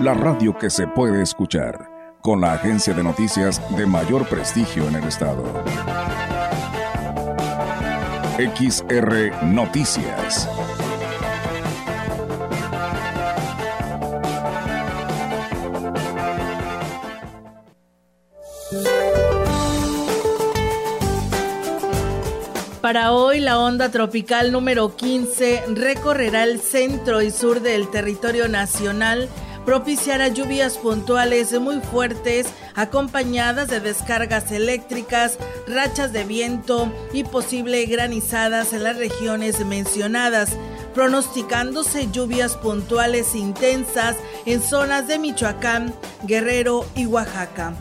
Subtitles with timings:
[0.00, 4.96] la radio que se puede escuchar, con la agencia de noticias de mayor prestigio en
[4.96, 5.42] el estado.
[8.36, 10.48] XR Noticias.
[22.82, 29.28] Para hoy, la onda tropical número 15 recorrerá el centro y sur del territorio nacional,
[29.66, 38.72] propiciará lluvias puntuales muy fuertes, acompañadas de descargas eléctricas, rachas de viento y posible granizadas
[38.72, 40.56] en las regiones mencionadas
[40.96, 47.74] pronosticándose lluvias puntuales intensas en zonas de Michoacán, Guerrero y Oaxaca.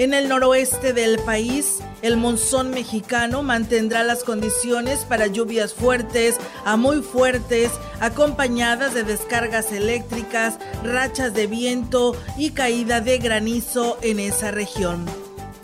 [0.00, 6.78] En el noroeste del país, el monzón mexicano mantendrá las condiciones para lluvias fuertes a
[6.78, 7.70] muy fuertes,
[8.00, 15.04] acompañadas de descargas eléctricas, rachas de viento y caída de granizo en esa región.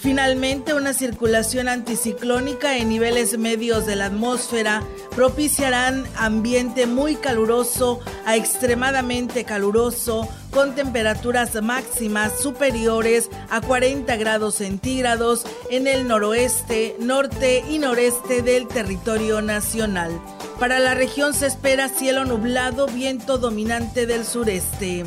[0.06, 4.84] Finalmente, una circulación anticiclónica en niveles medios de la atmósfera
[5.16, 15.44] propiciarán ambiente muy caluroso a extremadamente caluroso con temperaturas máximas superiores a 40 grados centígrados
[15.70, 20.12] en el noroeste, norte y noreste del territorio nacional.
[20.60, 25.04] Para la región se espera cielo nublado, viento dominante del sureste.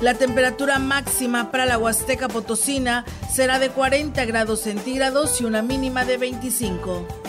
[0.00, 6.06] La temperatura máxima para la Huasteca Potosina será de 40 grados centígrados y una mínima
[6.06, 7.19] de 25.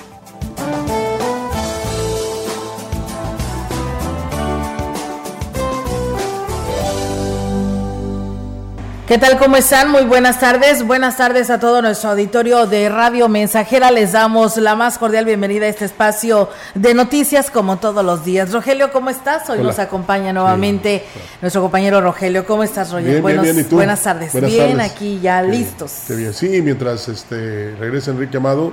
[9.12, 9.38] ¿Qué tal?
[9.38, 9.92] ¿Cómo están?
[9.92, 10.88] Muy buenas tardes.
[10.88, 13.92] Buenas tardes a todo nuestro auditorio de Radio Mensajera.
[13.92, 18.54] Les damos la más cordial bienvenida a este espacio de noticias como todos los días.
[18.54, 19.50] Rogelio, ¿cómo estás?
[19.50, 21.04] Hoy nos acompaña nuevamente
[21.42, 22.46] nuestro compañero Rogelio.
[22.46, 23.22] ¿Cómo estás, Rogelio?
[23.70, 24.32] Buenas tardes.
[24.46, 26.04] bien, aquí ya listos.
[26.08, 26.34] Qué bien.
[26.34, 28.72] Sí, mientras este, regresa Enrique Amado,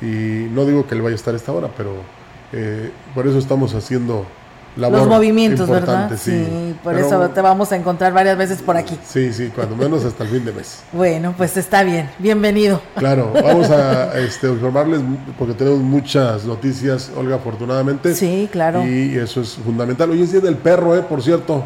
[0.00, 1.96] y no digo que él vaya a estar a esta hora, pero
[2.54, 4.24] eh, por eso estamos haciendo
[4.76, 6.10] los movimientos, ¿verdad?
[6.16, 8.98] Sí, por eso te vamos a encontrar varias veces por aquí.
[9.06, 10.82] Sí, sí, cuando menos hasta el fin de mes.
[10.92, 12.80] Bueno, pues está bien, bienvenido.
[12.96, 15.00] Claro, vamos a este, informarles
[15.38, 18.14] porque tenemos muchas noticias, Olga, afortunadamente.
[18.14, 18.86] Sí, claro.
[18.86, 20.10] Y eso es fundamental.
[20.10, 21.02] Hoy es Día del Perro, ¿eh?
[21.02, 21.64] Por cierto,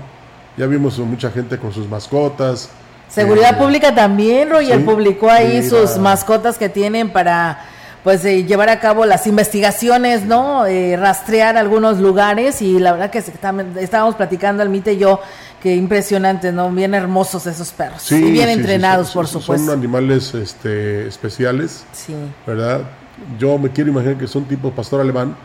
[0.56, 2.70] ya vimos mucha gente con sus mascotas.
[3.08, 7.58] Seguridad eh, Pública también, Roger, publicó ahí sus mascotas que tienen para
[8.02, 10.66] pues eh, llevar a cabo las investigaciones, ¿no?
[10.66, 15.20] Eh, rastrear algunos lugares y la verdad que estábamos platicando el Mite y yo
[15.62, 16.70] que impresionantes, ¿no?
[16.70, 19.66] Bien hermosos esos perros y bien entrenados, por supuesto.
[19.66, 22.14] Son animales este, especiales, sí.
[22.46, 22.82] ¿verdad?
[23.38, 25.36] Yo me quiero imaginar que son tipo pastor alemán,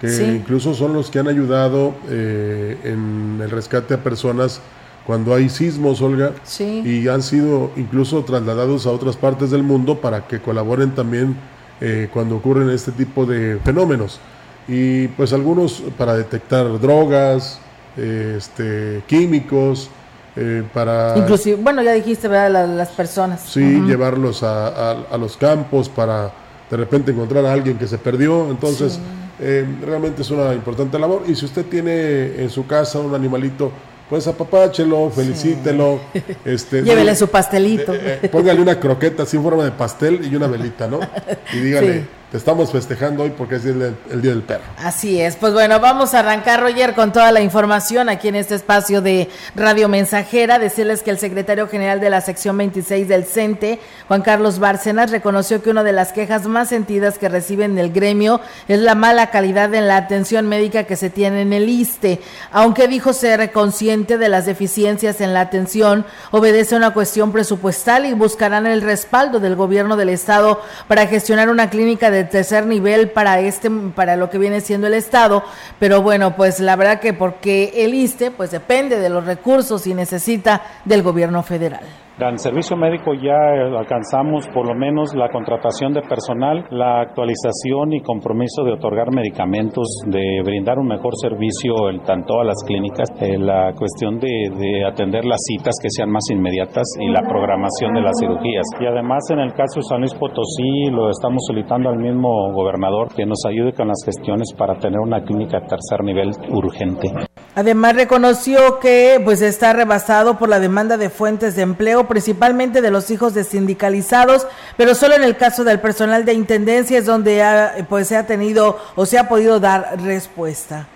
[0.00, 4.60] que incluso son los que han ayudado eh, en el rescate a personas
[5.06, 10.26] cuando hay sismos, Olga, y han sido incluso trasladados a otras partes del mundo para
[10.26, 11.36] que colaboren también
[11.80, 14.20] eh, cuando ocurren este tipo de fenómenos.
[14.68, 17.58] Y pues algunos para detectar drogas,
[17.96, 19.90] este, químicos,
[20.36, 21.14] eh, para...
[21.16, 22.68] Inclusive, bueno, ya dijiste, ¿verdad?
[22.68, 23.42] las personas.
[23.42, 26.30] Sí, llevarlos a, a, los campos para
[26.70, 28.48] de repente encontrar a alguien que se perdió.
[28.50, 29.00] Entonces,
[29.40, 31.24] eh, realmente es una importante labor.
[31.26, 33.72] Y si usted tiene en su casa un animalito
[34.10, 36.00] pues apapáchelo, felicítelo.
[36.44, 37.94] Este, Llévele su pastelito.
[37.94, 40.98] Eh, eh, póngale una croqueta así en forma de pastel y una velita, ¿no?
[41.54, 44.62] Y dígale, te estamos festejando hoy porque es el, Día del Perro.
[44.78, 45.34] Así es.
[45.34, 49.28] Pues bueno, vamos a arrancar, Roger, con toda la información aquí en este espacio de
[49.56, 50.60] Radio Mensajera.
[50.60, 55.60] Decirles que el secretario general de la sección 26 del CENTE, Juan Carlos Bárcenas, reconoció
[55.60, 59.74] que una de las quejas más sentidas que reciben el gremio es la mala calidad
[59.74, 62.20] en la atención médica que se tiene en el ISTE.
[62.52, 68.06] Aunque dijo ser consciente de las deficiencias en la atención, obedece a una cuestión presupuestal
[68.06, 73.10] y buscarán el respaldo del gobierno del Estado para gestionar una clínica de tercer nivel
[73.10, 75.42] para este para lo que viene siendo el estado,
[75.78, 79.94] pero bueno, pues la verdad que porque el ISTE pues depende de los recursos y
[79.94, 81.82] necesita del gobierno federal.
[82.28, 83.34] En servicio médico ya
[83.78, 89.88] alcanzamos por lo menos la contratación de personal, la actualización y compromiso de otorgar medicamentos,
[90.06, 94.84] de brindar un mejor servicio el, tanto a las clínicas, eh, la cuestión de, de
[94.84, 98.66] atender las citas que sean más inmediatas y la programación de las cirugías.
[98.78, 103.08] Y además en el caso de San Luis Potosí lo estamos solicitando al mismo gobernador
[103.14, 107.08] que nos ayude con las gestiones para tener una clínica de tercer nivel urgente.
[107.54, 112.90] Además reconoció que pues está rebasado por la demanda de fuentes de empleo, principalmente de
[112.90, 117.40] los hijos de sindicalizados, pero solo en el caso del personal de intendencia es donde
[117.88, 120.88] pues se ha tenido o se ha podido dar respuesta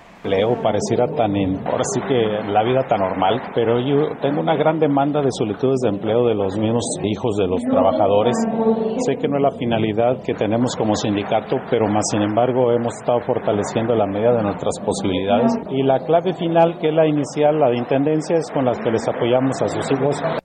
[0.62, 1.34] pareciera tan,
[1.66, 5.81] ahora sí que la vida tan normal, pero yo tengo una gran demanda de solicitudes
[5.82, 8.34] de empleo de los mismos hijos de los trabajadores.
[9.05, 12.94] Sé que no es la finalidad que tenemos como sindicato, pero más sin embargo hemos
[13.00, 15.52] estado fortaleciendo la medida de nuestras posibilidades.
[15.70, 18.90] Y la clave final, que es la inicial, la de intendencia, es con las que
[18.90, 20.44] les apoyamos a sus hijos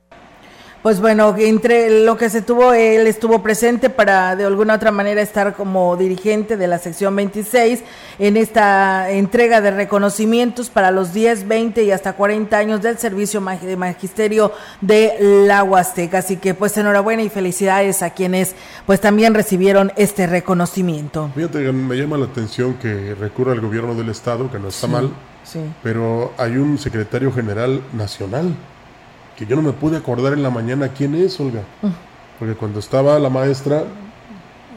[0.81, 5.21] pues bueno, entre lo que se tuvo, él estuvo presente para de alguna otra manera
[5.21, 7.81] estar como dirigente de la sección 26
[8.17, 13.41] en esta entrega de reconocimientos para los 10, 20 y hasta 40 años del servicio
[13.41, 16.19] de magisterio de la Huasteca.
[16.19, 18.55] Así que pues enhorabuena y felicidades a quienes
[18.85, 21.29] pues también recibieron este reconocimiento.
[21.35, 25.11] Fíjate, me llama la atención que recurra al gobierno del estado, que no está mal,
[25.43, 25.59] sí.
[25.83, 28.55] pero hay un secretario general nacional
[29.39, 31.61] que yo no me pude acordar en la mañana quién es, Olga.
[32.37, 33.85] Porque cuando estaba la maestra,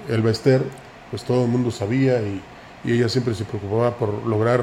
[0.08, 0.62] el Bester,
[1.10, 2.40] pues todo el mundo sabía y,
[2.84, 4.60] ella siempre se preocupaba por lograr,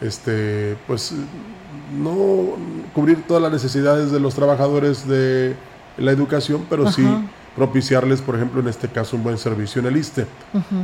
[0.00, 1.12] este, pues,
[1.96, 2.56] no
[2.92, 5.54] cubrir todas las necesidades de los trabajadores de
[5.96, 7.04] la educación, pero sí
[7.56, 10.26] propiciarles, por ejemplo, en este caso, un buen servicio en el ISTE.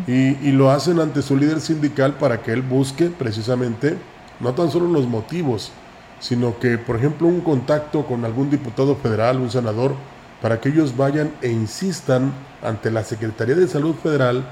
[0.09, 3.97] y, y lo hacen ante su líder sindical para que él busque precisamente
[4.41, 5.73] no tan solo los motivos,
[6.21, 9.95] sino que, por ejemplo, un contacto con algún diputado federal, un senador,
[10.43, 12.33] para que ellos vayan e insistan
[12.63, 14.45] ante la Secretaría de Salud Federal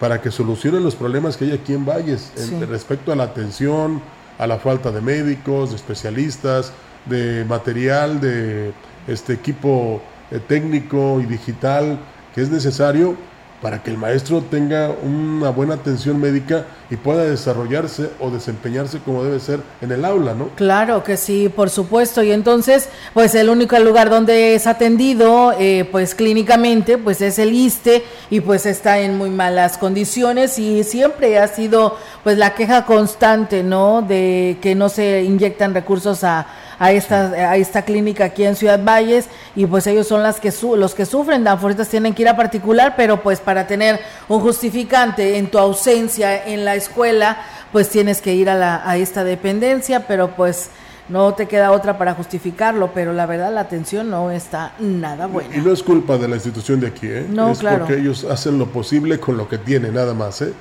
[0.00, 2.32] para que solucionen los problemas que hay aquí en Valles
[2.68, 4.00] respecto a la atención,
[4.38, 6.72] a la falta de médicos, de especialistas,
[7.06, 8.72] de material, de
[9.08, 10.00] este equipo
[10.30, 11.98] eh, técnico y digital
[12.34, 13.16] que es necesario
[13.62, 19.24] para que el maestro tenga una buena atención médica y pueda desarrollarse o desempeñarse como
[19.24, 20.48] debe ser en el aula, ¿no?
[20.50, 22.22] Claro que sí, por supuesto.
[22.22, 27.52] Y entonces, pues el único lugar donde es atendido, eh, pues clínicamente, pues es el
[27.52, 32.86] ISTE y pues está en muy malas condiciones y siempre ha sido pues la queja
[32.86, 34.02] constante, ¿no?
[34.02, 36.46] De que no se inyectan recursos a
[36.78, 40.52] a esta, a esta clínica aquí en Ciudad Valles y pues ellos son las que
[40.76, 43.98] los que sufren, ahorita tienen que ir a particular, pero pues para tener
[44.28, 47.38] un justificante en tu ausencia en la escuela,
[47.72, 50.68] pues tienes que ir a, la, a esta dependencia, pero pues
[51.08, 55.56] no te queda otra para justificarlo, pero la verdad la atención no está nada buena.
[55.56, 57.26] Y no es culpa de la institución de aquí, ¿eh?
[57.26, 60.52] No, es porque ellos hacen lo posible con lo que tienen, nada más, ¿eh?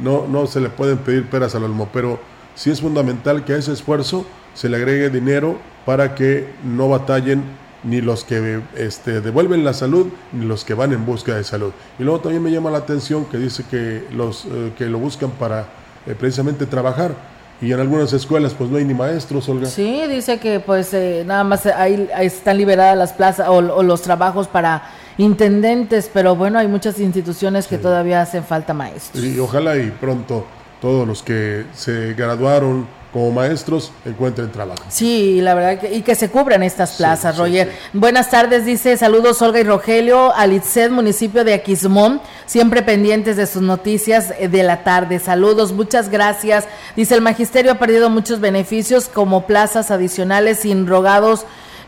[0.00, 2.18] No, no se le pueden pedir peras al olmo, pero
[2.56, 7.44] sí es fundamental que a ese esfuerzo se le agregue dinero para que no batallen
[7.84, 11.72] ni los que este, devuelven la salud ni los que van en busca de salud.
[11.98, 15.30] Y luego también me llama la atención que dice que los eh, que lo buscan
[15.30, 15.66] para
[16.06, 17.14] eh, precisamente trabajar
[17.62, 19.66] y en algunas escuelas pues no hay ni maestros, Olga.
[19.66, 24.48] Sí, dice que pues eh, nada más ahí, están liberadas las plazas o, los trabajos
[24.48, 24.82] para
[25.16, 29.22] intendentes, pero bueno, hay muchas instituciones que todavía hacen falta maestros.
[29.22, 30.44] Y ojalá y pronto
[30.80, 34.82] todos los que se graduaron como maestros encuentren trabajo.
[34.88, 37.70] Sí, la verdad, que, y que se cubran estas plazas, Roger.
[37.92, 43.60] Buenas tardes, dice, saludos Olga y Rogelio, Alitzed, municipio de Aquismón, siempre pendientes de sus
[43.60, 45.18] noticias eh, de la tarde.
[45.18, 46.66] Saludos, muchas gracias.
[46.96, 51.44] Dice, el magisterio ha perdido muchos beneficios como plazas adicionales sin rogados.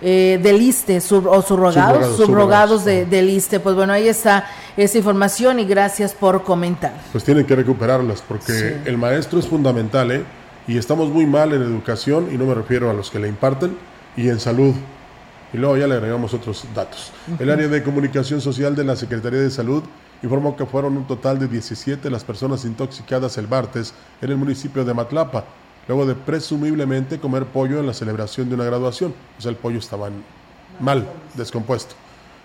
[0.06, 3.58] Eh, del ISTE o subrogados, subrogados, de, del ISTE.
[3.58, 4.44] Pues bueno, ahí está
[4.76, 6.92] esa información y gracias por comentar.
[7.12, 10.24] Pues tienen que recuperarlas porque el maestro es fundamental, ¿eh?
[10.66, 13.76] Y estamos muy mal en educación, y no me refiero a los que le imparten,
[14.16, 14.74] y en salud.
[15.52, 17.12] Y luego ya le agregamos otros datos.
[17.38, 19.84] El área de comunicación social de la Secretaría de Salud
[20.22, 24.84] informó que fueron un total de 17 las personas intoxicadas el martes en el municipio
[24.84, 25.44] de Matlapa,
[25.86, 29.14] luego de presumiblemente comer pollo en la celebración de una graduación.
[29.38, 30.08] O sea, el pollo estaba
[30.80, 31.94] mal, descompuesto,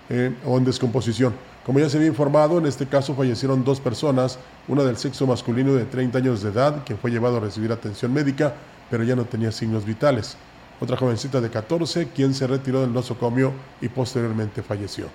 [0.09, 1.33] eh, o en descomposición.
[1.65, 5.73] Como ya se había informado, en este caso fallecieron dos personas, una del sexo masculino
[5.73, 8.53] de 30 años de edad, quien fue llevado a recibir atención médica,
[8.89, 10.35] pero ya no tenía signos vitales.
[10.81, 13.51] Otra jovencita de 14, quien se retiró del nosocomio
[13.81, 15.07] y posteriormente falleció.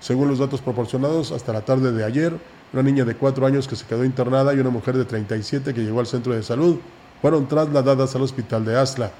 [0.00, 2.32] Según los datos proporcionados, hasta la tarde de ayer,
[2.72, 5.82] una niña de 4 años que se quedó internada y una mujer de 37 que
[5.82, 6.78] llegó al centro de salud
[7.20, 9.10] fueron trasladadas al hospital de Asla.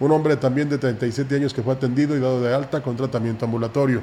[0.00, 3.46] Un hombre también de 37 años que fue atendido y dado de alta con tratamiento
[3.46, 4.02] ambulatorio.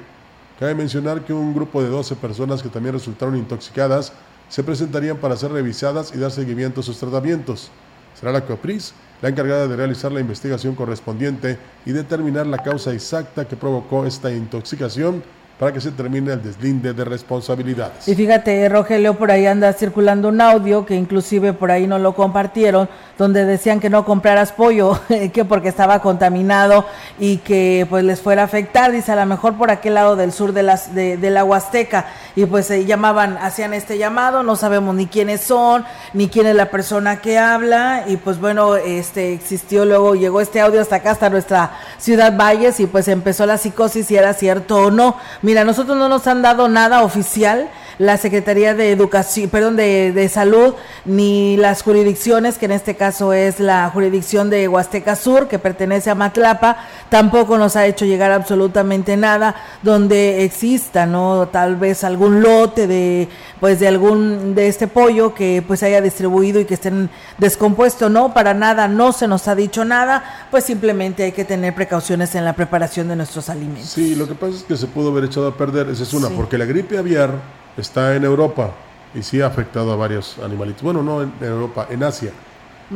[0.60, 4.14] Cabe mencionar que un grupo de 12 personas que también resultaron intoxicadas
[4.48, 7.72] se presentarían para ser revisadas y dar seguimiento a sus tratamientos.
[8.18, 13.48] Será la COPRIS la encargada de realizar la investigación correspondiente y determinar la causa exacta
[13.48, 15.24] que provocó esta intoxicación
[15.60, 18.08] para que se termine el deslinde de responsabilidades.
[18.10, 22.14] Y fíjate, Rogelio, por ahí anda circulando un audio que inclusive por ahí no lo
[22.14, 25.00] compartieron, donde decían que no compraras pollo,
[25.34, 26.86] que porque estaba contaminado
[27.20, 30.34] y que pues les fuera a afectar, dice a lo mejor por aquel lado del
[30.34, 34.94] sur de, las, de, la Huasteca, y pues se llamaban, hacían este llamado, no sabemos
[34.94, 39.86] ni quiénes son, ni quién es la persona que habla, y pues bueno, este existió,
[39.86, 44.08] luego llegó este audio hasta acá, hasta nuestra ciudad Valles, y pues empezó la psicosis
[44.08, 48.74] si era cierto o no Mira, nosotros no nos han dado nada oficial, la Secretaría
[48.74, 50.74] de Educación, perdón, de, de, Salud,
[51.06, 56.10] ni las jurisdicciones, que en este caso es la jurisdicción de Huasteca Sur, que pertenece
[56.10, 56.78] a Matlapa,
[57.10, 61.48] tampoco nos ha hecho llegar absolutamente nada donde exista, ¿no?
[61.48, 66.60] Tal vez algún lote de, pues, de algún, de este pollo que pues haya distribuido
[66.60, 71.24] y que estén descompuesto, no, para nada, no se nos ha dicho nada, pues simplemente
[71.24, 73.90] hay que tener precauciones en la preparación de nuestros alimentos.
[73.90, 76.30] Sí, lo que pasa es que se pudo haber echado a perder, esa es una,
[76.30, 78.72] porque la gripe aviar está en Europa
[79.14, 80.84] y sí ha afectado a varios animalitos.
[80.84, 82.32] Bueno, no en Europa, en Asia.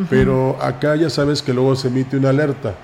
[0.09, 2.75] Pero acá ya sabes que luego se emite una alerta,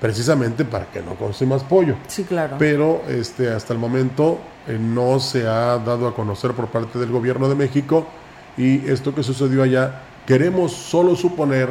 [0.00, 1.96] precisamente para que no consumas pollo.
[2.06, 2.56] Sí, claro.
[2.58, 7.10] Pero este, hasta el momento eh, no se ha dado a conocer por parte del
[7.10, 8.06] gobierno de México
[8.56, 11.68] y esto que sucedió allá, queremos solo suponer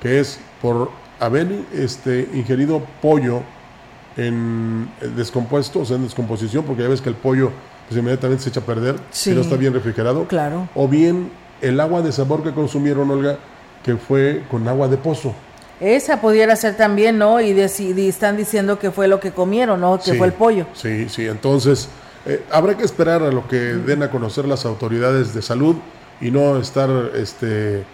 [0.00, 0.90] que es por
[1.20, 3.42] haber este, ingerido pollo
[4.16, 7.50] en descompuesto, o sea, en descomposición, porque ya ves que el pollo
[7.88, 10.26] pues inmediatamente se echa a perder si no está bien refrigerado.
[10.26, 10.68] Claro.
[10.74, 13.38] O bien el agua de sabor que consumieron, Olga,
[13.82, 15.34] que fue con agua de pozo.
[15.80, 17.40] Esa pudiera ser también, ¿no?
[17.40, 19.98] Y, están diciendo que fue lo que comieron, ¿no?
[19.98, 20.66] Que fue el pollo.
[20.72, 21.26] Sí, sí.
[21.26, 21.88] Entonces,
[22.26, 25.76] eh, habrá que esperar a lo que den a conocer las autoridades de salud
[26.20, 27.84] y no estar este, em,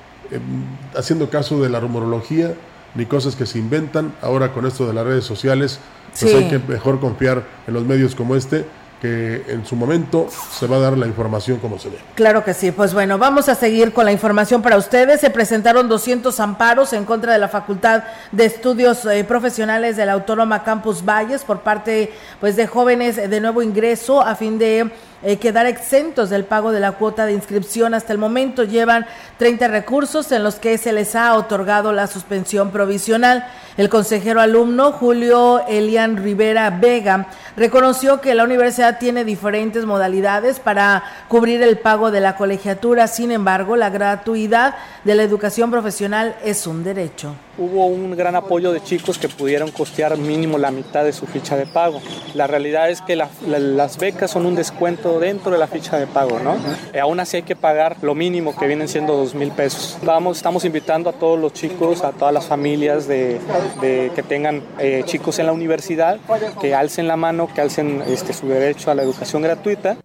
[0.96, 2.54] haciendo caso de la rumorología
[2.94, 4.12] ni cosas que se inventan.
[4.20, 5.80] Ahora con esto de las redes sociales,
[6.18, 8.64] pues hay que mejor confiar en los medios como este
[9.00, 11.98] que en su momento se va a dar la información como se ve.
[12.14, 12.70] Claro que sí.
[12.70, 15.20] Pues bueno, vamos a seguir con la información para ustedes.
[15.20, 20.12] Se presentaron 200 amparos en contra de la Facultad de Estudios eh, Profesionales de la
[20.12, 24.90] Autónoma Campus Valles por parte pues de jóvenes de nuevo ingreso a fin de
[25.22, 27.94] eh, quedar exentos del pago de la cuota de inscripción.
[27.94, 29.06] Hasta el momento llevan
[29.38, 33.46] 30 recursos en los que se les ha otorgado la suspensión provisional.
[33.76, 41.04] El consejero alumno Julio Elian Rivera Vega reconoció que la universidad tiene diferentes modalidades para
[41.28, 43.06] cubrir el pago de la colegiatura.
[43.06, 44.74] Sin embargo, la gratuidad
[45.04, 49.70] de la educación profesional es un derecho hubo un gran apoyo de chicos que pudieron
[49.70, 52.00] costear mínimo la mitad de su ficha de pago.
[52.34, 56.38] La realidad es que las becas son un descuento dentro de la ficha de pago,
[56.38, 56.56] ¿no?
[56.94, 59.98] Eh, aún así hay que pagar lo mínimo que vienen siendo dos mil pesos.
[60.02, 63.38] Vamos, estamos invitando a todos los chicos, a todas las familias de,
[63.80, 66.18] que tengan eh, chicos en la universidad,
[66.60, 69.98] que alcen la mano, que alcen este, su derecho a la educación gratuita.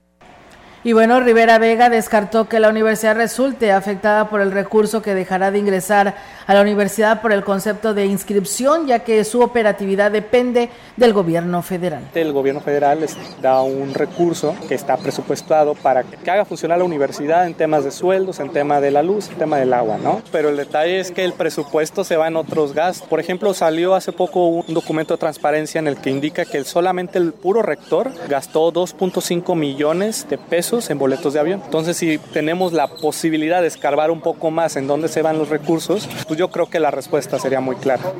[0.85, 5.49] Y bueno, Rivera Vega descartó que la universidad resulte afectada por el recurso que dejará
[5.49, 6.13] de ingresar
[6.47, 11.61] a la universidad por el concepto de inscripción, ya que su operatividad depende del gobierno
[11.61, 12.03] federal.
[12.13, 16.83] El gobierno federal les da un recurso que está presupuestado para que haga funcionar la
[16.83, 20.21] universidad en temas de sueldos, en tema de la luz, en tema del agua, ¿no?
[20.31, 23.07] Pero el detalle es que el presupuesto se va en otros gastos.
[23.07, 27.17] Por ejemplo, salió hace poco un documento de transparencia en el que indica que solamente
[27.17, 31.61] el puro rector gastó 2.5 millones de pesos en boletos de avión.
[31.65, 35.49] Entonces, si tenemos la posibilidad de escarbar un poco más en dónde se van los
[35.49, 38.13] recursos, pues yo creo que la respuesta sería muy clara.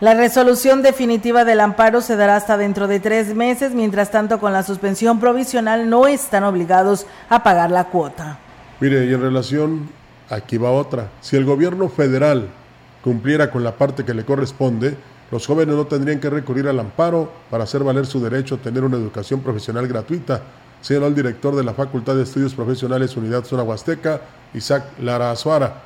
[0.00, 4.52] La resolución definitiva del amparo se dará hasta dentro de tres meses, mientras tanto con
[4.52, 8.38] la suspensión provisional no están obligados a pagar la cuota.
[8.78, 9.88] Mire, y en relación,
[10.30, 12.48] aquí va otra, si el gobierno federal
[13.02, 14.96] cumpliera con la parte que le corresponde,
[15.32, 18.84] los jóvenes no tendrían que recurrir al amparo para hacer valer su derecho a tener
[18.84, 20.42] una educación profesional gratuita,
[20.80, 24.20] señaló el director de la Facultad de Estudios Profesionales Unidad Zona Huasteca,
[24.54, 25.82] Isaac Lara Azuara.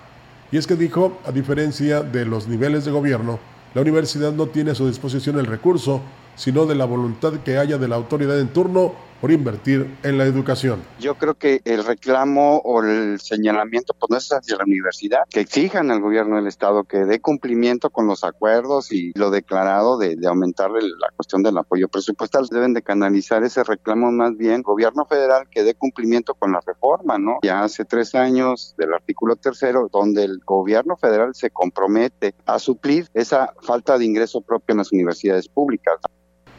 [0.52, 3.40] Y es que dijo, a diferencia de los niveles de gobierno,
[3.74, 6.02] la universidad no tiene a su disposición el recurso,
[6.36, 8.92] sino de la voluntad que haya de la autoridad en turno
[9.22, 10.82] por invertir en la educación.
[10.98, 15.92] Yo creo que el reclamo o el señalamiento pues no hacia la universidad, que exijan
[15.92, 20.26] al gobierno del estado que dé cumplimiento con los acuerdos y lo declarado de, de
[20.26, 22.48] aumentar la cuestión del apoyo presupuestal.
[22.50, 27.16] Deben de canalizar ese reclamo más bien gobierno federal que dé cumplimiento con la reforma,
[27.16, 27.38] ¿no?
[27.44, 33.06] Ya hace tres años del artículo tercero, donde el gobierno federal se compromete a suplir
[33.14, 36.00] esa falta de ingreso propio en las universidades públicas.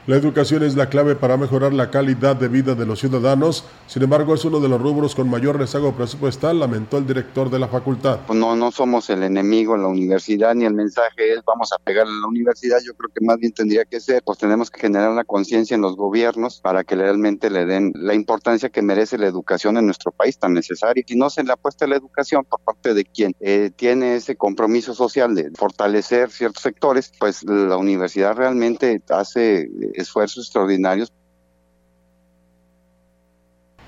[0.05, 4.03] La educación es la clave para mejorar la calidad de vida de los ciudadanos, sin
[4.03, 7.69] embargo es uno de los rubros con mayor rezago presupuestal, lamentó el director de la
[7.69, 8.19] facultad.
[8.27, 11.77] Pues no, no somos el enemigo en la universidad, ni el mensaje es vamos a
[11.77, 14.81] pegarle a la universidad, yo creo que más bien tendría que ser, pues tenemos que
[14.81, 19.17] generar la conciencia en los gobiernos para que realmente le den la importancia que merece
[19.17, 21.01] la educación en nuestro país tan necesaria.
[21.07, 24.36] Si no se le apuesta a la educación por parte de quien eh, tiene ese
[24.36, 31.12] compromiso social de fortalecer ciertos sectores, pues la universidad realmente hace esfuerzos extraordinarios.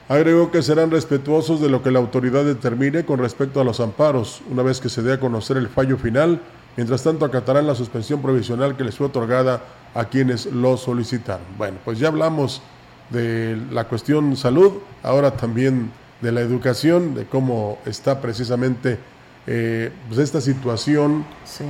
[0.07, 4.41] Agregó que serán respetuosos de lo que la autoridad determine con respecto a los amparos,
[4.51, 6.41] una vez que se dé a conocer el fallo final.
[6.77, 9.63] Mientras tanto, acatarán la suspensión provisional que les fue otorgada
[9.95, 11.45] a quienes lo solicitaron.
[11.57, 12.61] Bueno, pues ya hablamos
[13.09, 18.99] de la cuestión salud, ahora también de la educación, de cómo está precisamente
[19.47, 21.25] eh, pues esta situación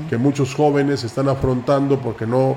[0.10, 2.56] que muchos jóvenes están afrontando porque no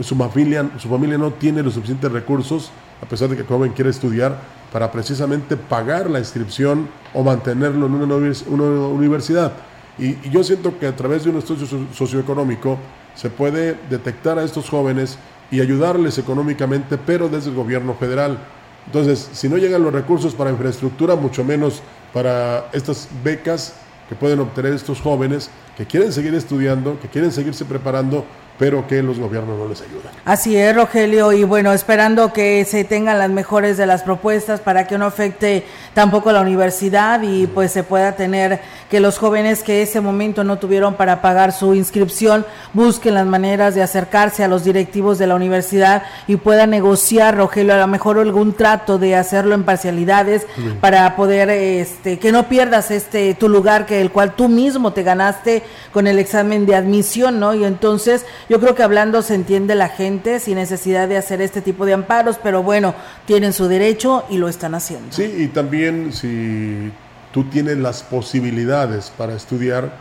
[0.00, 2.70] su familia, su familia no tiene los suficientes recursos,
[3.02, 4.38] a pesar de que el joven quiere estudiar,
[4.72, 9.52] para precisamente pagar la inscripción o mantenerlo en una, universidad.
[9.98, 12.78] Y, yo siento que a través de un estudio socioeconómico
[13.14, 15.18] se puede detectar a estos jóvenes
[15.50, 18.38] y ayudarles económicamente, pero desde el gobierno federal.
[18.86, 21.82] Entonces, si no llegan los recursos para infraestructura, mucho menos
[22.14, 23.74] para estas becas
[24.08, 28.24] que pueden obtener estos jóvenes que quieren seguir estudiando, que quieren seguirse preparando,
[28.62, 30.12] pero que los gobiernos no les ayudan.
[30.24, 34.86] Así es, Rogelio, y bueno, esperando que se tengan las mejores de las propuestas para
[34.86, 35.64] que no afecte
[35.94, 40.58] tampoco la universidad y pues se pueda tener que los jóvenes que ese momento no
[40.58, 45.34] tuvieron para pagar su inscripción busquen las maneras de acercarse a los directivos de la
[45.34, 50.46] universidad y puedan negociar, Rogelio, a lo mejor algún trato de hacerlo en parcialidades
[50.80, 55.02] para poder este que no pierdas este tu lugar que el cual tú mismo te
[55.02, 57.54] ganaste con el examen de admisión, ¿no?
[57.54, 61.62] Y entonces yo creo que hablando se entiende la gente sin necesidad de hacer este
[61.62, 62.94] tipo de amparos, pero bueno,
[63.24, 65.10] tienen su derecho y lo están haciendo.
[65.10, 66.92] Sí, y también si
[67.32, 69.96] tú tienes las posibilidades para estudiar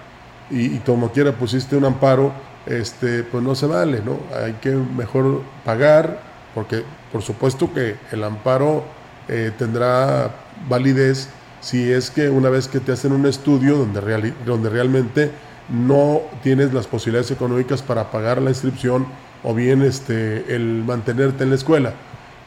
[0.50, 2.34] y, como quiera pusiste un amparo,
[2.66, 4.20] este, pues no se vale, ¿no?
[4.38, 6.20] Hay que mejor pagar,
[6.54, 8.84] porque por supuesto que el amparo
[9.30, 10.30] eh, tendrá
[10.68, 11.30] validez
[11.62, 15.32] si es que una vez que te hacen un estudio donde, donde realmente
[15.70, 19.06] no tienes las posibilidades económicas para pagar la inscripción
[19.44, 21.94] o bien este, el mantenerte en la escuela.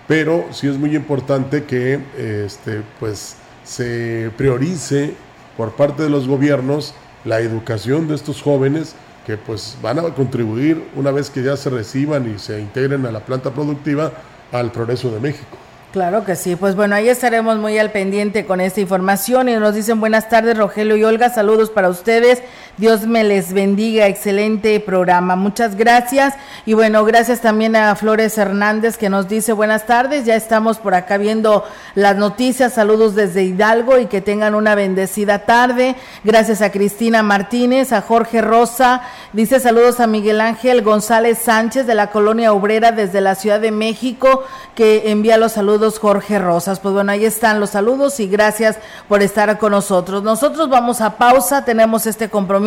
[0.07, 5.15] Pero sí es muy importante que este, pues, se priorice
[5.57, 8.95] por parte de los gobiernos la educación de estos jóvenes
[9.27, 13.11] que pues van a contribuir una vez que ya se reciban y se integren a
[13.11, 14.13] la planta productiva
[14.53, 15.57] al progreso de México.
[15.93, 19.77] Claro que sí, pues bueno, ahí estaremos muy al pendiente con esta información y nos
[19.77, 22.43] dicen buenas tardes Rogelio y Olga, saludos para ustedes,
[22.77, 26.35] Dios me les bendiga, excelente programa, muchas gracias.
[26.67, 30.95] Y bueno, gracias también a Flores Hernández que nos dice buenas tardes, ya estamos por
[30.95, 36.73] acá viendo las noticias, saludos desde Hidalgo y que tengan una bendecida tarde, gracias a
[36.73, 42.53] Cristina Martínez, a Jorge Rosa, dice saludos a Miguel Ángel González Sánchez de la Colonia
[42.53, 44.43] Obrera desde la Ciudad de México
[44.75, 46.81] que envía los saludos Jorge Rosas.
[46.81, 50.25] Pues bueno, ahí están los saludos y gracias por estar con nosotros.
[50.25, 52.64] Nosotros vamos a pausa, tenemos este compromiso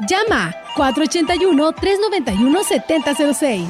[0.00, 3.64] Llama 481 391 7006.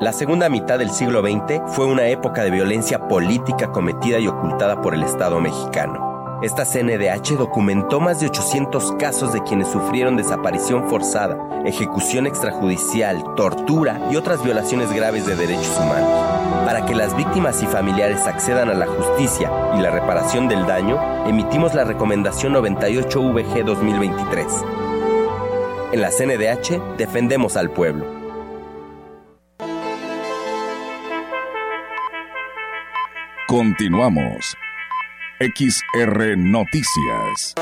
[0.00, 4.80] La segunda mitad del siglo XX fue una época de violencia política cometida y ocultada
[4.80, 6.40] por el Estado mexicano.
[6.42, 14.08] Esta CNDH documentó más de 800 casos de quienes sufrieron desaparición forzada, ejecución extrajudicial, tortura
[14.10, 16.31] y otras violaciones graves de derechos humanos.
[16.64, 21.26] Para que las víctimas y familiares accedan a la justicia y la reparación del daño,
[21.26, 24.46] emitimos la recomendación 98VG 2023.
[25.92, 28.06] En la CNDH defendemos al pueblo.
[33.48, 34.56] Continuamos.
[35.40, 37.54] XR Noticias.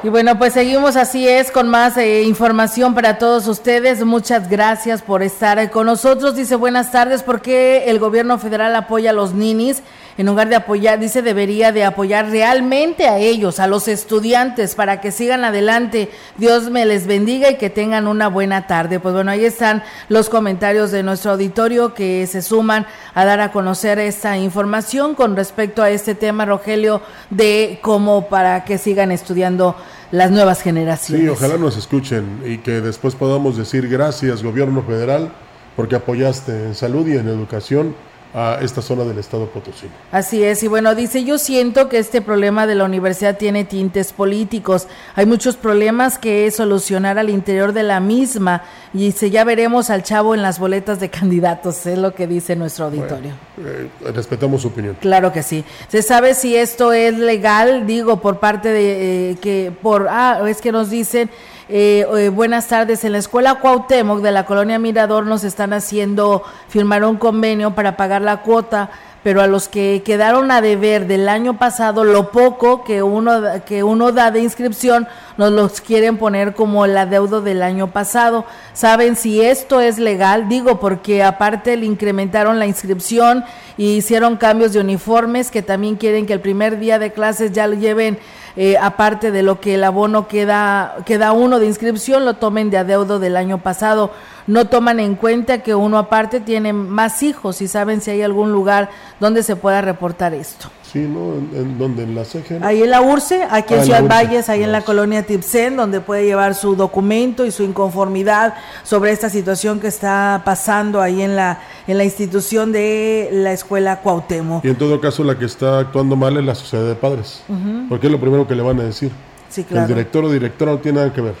[0.00, 4.04] Y bueno, pues seguimos así es con más eh, información para todos ustedes.
[4.04, 6.36] Muchas gracias por estar con nosotros.
[6.36, 9.82] Dice buenas tardes, ¿por qué el gobierno federal apoya a los ninis?
[10.18, 15.00] en lugar de apoyar, dice, debería de apoyar realmente a ellos, a los estudiantes, para
[15.00, 16.10] que sigan adelante.
[16.36, 18.98] Dios me les bendiga y que tengan una buena tarde.
[18.98, 22.84] Pues bueno, ahí están los comentarios de nuestro auditorio que se suman
[23.14, 28.64] a dar a conocer esta información con respecto a este tema, Rogelio, de cómo para
[28.64, 29.76] que sigan estudiando
[30.10, 31.24] las nuevas generaciones.
[31.24, 35.32] Sí, ojalá nos escuchen y que después podamos decir gracias, gobierno federal,
[35.76, 37.94] porque apoyaste en salud y en educación
[38.34, 39.86] a esta zona del estado Potosí.
[40.12, 44.12] Así es, y bueno, dice, yo siento que este problema de la universidad tiene tintes
[44.12, 48.62] políticos, hay muchos problemas que solucionar al interior de la misma,
[48.92, 52.56] y dice, ya veremos al chavo en las boletas de candidatos, es lo que dice
[52.56, 53.32] nuestro auditorio.
[53.58, 54.96] Eh, respetamos su opinión.
[55.00, 55.64] Claro que sí.
[55.88, 57.86] ¿Se sabe si esto es legal?
[57.86, 61.30] Digo, por parte de eh, que, por, ah, es que nos dicen
[61.68, 63.04] eh, eh, buenas tardes.
[63.04, 67.96] En la escuela Cuauhtémoc de la colonia Mirador nos están haciendo firmar un convenio para
[67.96, 68.90] pagar la cuota,
[69.22, 73.82] pero a los que quedaron a deber del año pasado, lo poco que uno, que
[73.82, 78.46] uno da de inscripción, nos los quieren poner como el adeudo del año pasado.
[78.72, 80.48] ¿Saben si esto es legal?
[80.48, 83.44] Digo, porque aparte le incrementaron la inscripción
[83.76, 87.66] y hicieron cambios de uniformes que también quieren que el primer día de clases ya
[87.66, 88.18] lo lleven
[88.60, 92.78] eh, aparte de lo que el abono queda, queda uno de inscripción, lo tomen de
[92.78, 94.10] adeudo del año pasado.
[94.48, 98.50] No toman en cuenta que uno aparte tiene más hijos y saben si hay algún
[98.50, 98.90] lugar
[99.20, 100.70] donde se pueda reportar esto.
[100.92, 101.34] Sí, ¿no?
[101.34, 102.64] ¿En, donde ¿En la CEGEN?
[102.64, 106.00] Ahí en la URCE, aquí en ah, Ciudad Valles, ahí en la colonia Tipsen, donde
[106.00, 111.36] puede llevar su documento y su inconformidad sobre esta situación que está pasando ahí en
[111.36, 114.64] la, en la institución de la escuela Cuauhtémoc.
[114.64, 117.42] Y en todo caso, la que está actuando mal es la sociedad de padres,
[117.90, 119.12] porque es lo primero que le van a decir.
[119.50, 119.82] Sí, claro.
[119.82, 121.34] El director o directora no tiene nada que ver.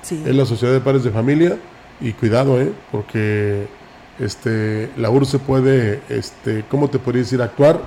[0.00, 0.22] Sí.
[0.24, 1.58] Es la sociedad de padres de familia
[2.00, 2.72] y cuidado, ¿eh?
[2.90, 3.66] Porque
[4.18, 7.42] este, la URCE puede, este, ¿cómo te podría decir?
[7.42, 7.80] Actuar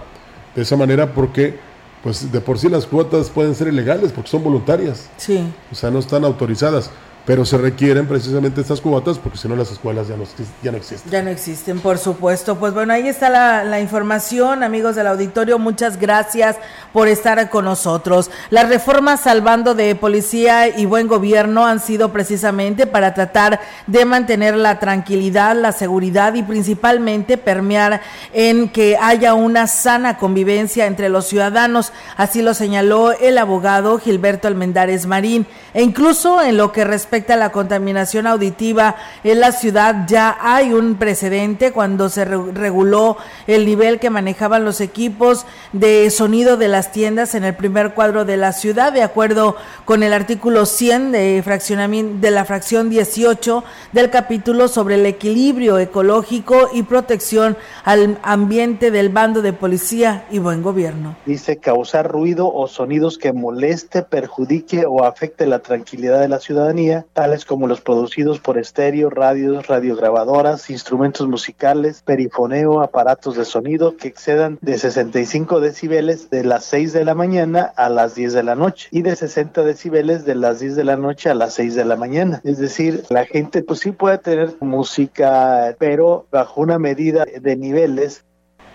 [0.58, 1.56] de esa manera porque
[2.02, 5.08] pues de por sí las cuotas pueden ser ilegales porque son voluntarias.
[5.18, 5.48] Sí.
[5.72, 6.90] O sea, no están autorizadas
[7.28, 10.24] pero se requieren precisamente estas cuotas porque si no las escuelas ya no,
[10.64, 11.12] ya no existen.
[11.12, 12.56] Ya no existen, por supuesto.
[12.56, 15.60] Pues bueno, ahí está la, la, información, amigos del auditorio.
[15.60, 16.56] Muchas gracias
[16.94, 18.32] por estar con nosotros.
[18.50, 24.56] Las reformas salvando de policía y buen gobierno han sido precisamente para tratar de mantener
[24.56, 28.00] la tranquilidad, la seguridad y principalmente permear
[28.32, 31.92] en que haya una sana convivencia entre los ciudadanos.
[32.16, 35.46] Así lo señaló el abogado Gilberto Almendares Marín.
[35.74, 40.74] E incluso en lo que respecta a la contaminación auditiva en la ciudad, ya hay
[40.74, 46.92] un precedente cuando se reguló el nivel que manejaban los equipos de sonido de las
[46.92, 51.42] tiendas en el primer cuadro de la ciudad, de acuerdo con el artículo 100 de,
[51.44, 58.92] fraccionamiento, de la fracción 18 del capítulo sobre el equilibrio ecológico y protección al ambiente
[58.92, 61.16] del bando de policía y buen gobierno.
[61.26, 67.06] Dice causar ruido o sonidos que moleste, perjudique o afecte la tranquilidad de la ciudadanía
[67.14, 74.08] tales como los producidos por estéreo, radios, radiograbadoras, instrumentos musicales, perifoneo, aparatos de sonido que
[74.08, 78.56] excedan de 65 decibeles de las 6 de la mañana a las 10 de la
[78.56, 81.86] noche y de 60 decibeles de las 10 de la noche a las 6 de
[81.86, 82.42] la mañana.
[82.44, 88.24] Es decir, la gente pues sí puede tener música, pero bajo una medida de niveles.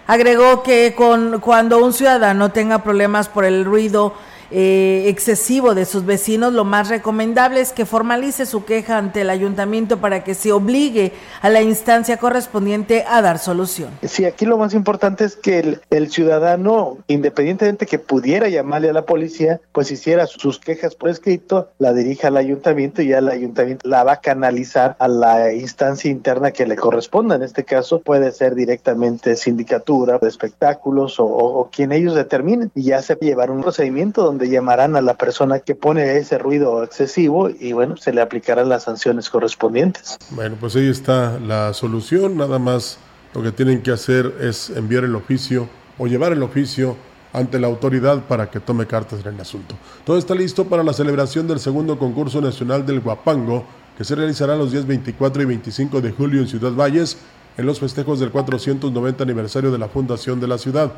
[0.07, 4.15] Agregó que con, cuando un ciudadano tenga problemas por el ruido,
[4.53, 9.31] eh, excesivo de sus vecinos, lo más recomendable es que formalice su queja ante el
[9.31, 13.91] ayuntamiento para que se obligue a la instancia correspondiente a dar solución.
[14.03, 19.07] Sí, aquí lo más importante es que el, ciudadano, independientemente que pudiera llamarle a la
[19.07, 23.89] policía, pues hiciera sus quejas por escrito, la dirija al ayuntamiento y ya el ayuntamiento
[23.89, 27.37] la va a canalizar a la instancia interna que le corresponda.
[27.37, 32.83] En este caso puede ser directamente sindicatura de espectáculos o, o quien ellos determinen y
[32.83, 37.51] ya se llevar un procedimiento donde llamarán a la persona que pone ese ruido excesivo
[37.51, 40.19] y bueno, se le aplicarán las sanciones correspondientes.
[40.31, 42.99] Bueno, pues ahí está la solución, nada más
[43.35, 46.97] lo que tienen que hacer es enviar el oficio o llevar el oficio
[47.33, 49.75] ante la autoridad para que tome cartas en el asunto.
[50.05, 53.65] Todo está listo para la celebración del segundo concurso nacional del Guapango,
[53.97, 57.17] que se realizará los días 24 y 25 de julio en Ciudad Valles,
[57.57, 60.93] en los festejos del 490 aniversario de la fundación de la ciudad.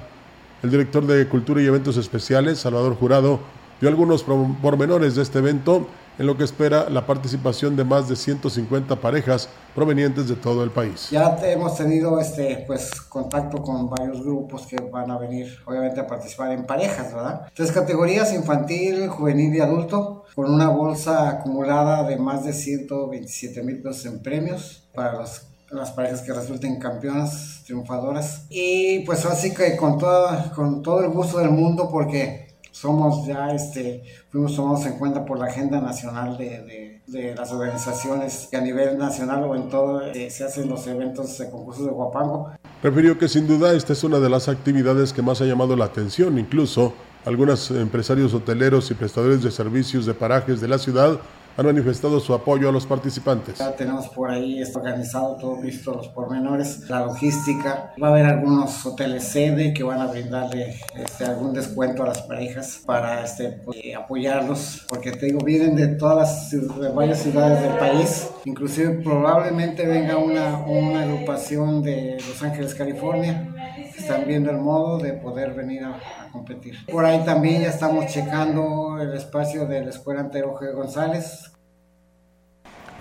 [0.62, 3.40] El director de Cultura y Eventos Especiales, Salvador Jurado,
[3.80, 5.86] dio algunos pormenores de este evento
[6.18, 10.70] en lo que espera la participación de más de 150 parejas provenientes de todo el
[10.70, 11.08] país.
[11.10, 16.06] Ya hemos tenido este pues contacto con varios grupos que van a venir obviamente a
[16.06, 17.48] participar en parejas, ¿verdad?
[17.54, 23.82] Tres categorías, infantil, juvenil y adulto, con una bolsa acumulada de más de 127 mil
[23.82, 25.24] pesos en premios para
[25.74, 28.46] las parejas que resulten campeonas, triunfadoras.
[28.50, 33.50] Y pues así que con, toda, con todo el gusto del mundo porque somos ya,
[33.50, 38.60] este, fuimos tomados en cuenta por la agenda nacional de, de, las organizaciones que a
[38.60, 42.50] nivel nacional o en todo eh, se hacen los eventos de concursos de Guapango.
[42.82, 45.84] Refirió que sin duda esta es una de las actividades que más ha llamado la
[45.84, 51.20] atención, incluso algunos empresarios hoteleros y prestadores de servicios de parajes de la ciudad
[51.56, 53.58] han manifestado su apoyo a los participantes.
[53.58, 57.94] Ya tenemos por ahí organizado todo visto los pormenores, la logística.
[58.02, 62.22] Va a haber algunos hoteles sede que van a brindarle este, algún descuento a las
[62.22, 67.62] parejas para este, pues, apoyarlos, porque te digo, vienen de todas las de varias ciudades
[67.62, 68.28] del país.
[68.44, 73.53] Inclusive probablemente venga una, una agrupación de Los Ángeles, California.
[73.96, 76.84] Están viendo el modo de poder venir a, competir.
[76.86, 80.74] Por ahí también ya estamos checando el espacio de la Escuela Antero G.
[80.74, 81.53] González,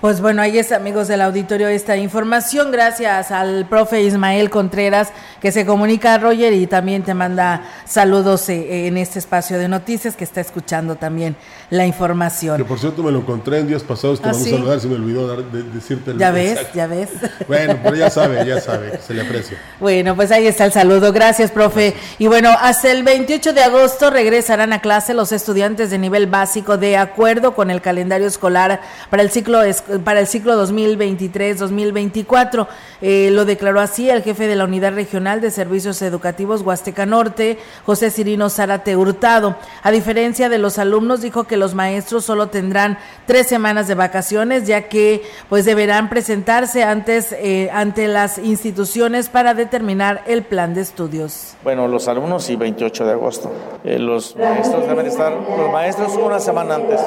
[0.03, 2.73] pues bueno, ahí es amigos del auditorio esta información.
[2.73, 8.49] Gracias al profe Ismael Contreras que se comunica a Roger y también te manda saludos
[8.49, 11.37] eh, en este espacio de noticias que está escuchando también
[11.69, 12.57] la información.
[12.57, 14.87] Que por cierto me lo encontré en días pasados, te ¿Ah, vamos a saludar, se
[14.89, 17.07] me olvidó dar, de, decirte el Ya ves, ya ves.
[17.47, 19.57] Bueno, pero ya sabe, ya sabe, se le aprecia.
[19.79, 21.13] Bueno, pues ahí está el saludo.
[21.13, 21.93] Gracias, profe.
[22.19, 26.77] Y bueno, hasta el 28 de agosto regresarán a clase los estudiantes de nivel básico
[26.77, 29.61] de acuerdo con el calendario escolar para el ciclo
[30.03, 32.67] para el ciclo 2023-2024.
[33.01, 37.57] Eh, lo declaró así el jefe de la Unidad Regional de Servicios Educativos Huasteca Norte,
[37.85, 39.55] José Cirino Zárate Hurtado.
[39.81, 44.65] A diferencia de los alumnos, dijo que los maestros solo tendrán tres semanas de vacaciones,
[44.65, 50.81] ya que pues deberán presentarse antes eh, ante las instituciones para determinar el plan de
[50.81, 51.55] estudios.
[51.63, 53.51] Bueno, los alumnos y 28 de agosto.
[53.83, 57.01] Eh, los maestros deben estar, los maestros una semana antes.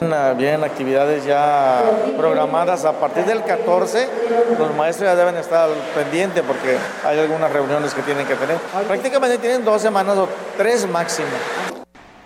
[0.00, 1.82] Una, bien actividades ya
[2.16, 4.08] programadas a partir del 14,
[4.58, 8.56] los maestros ya deben estar pendientes porque hay algunas reuniones que tienen que tener.
[8.86, 11.28] Prácticamente tienen dos semanas o tres máximo.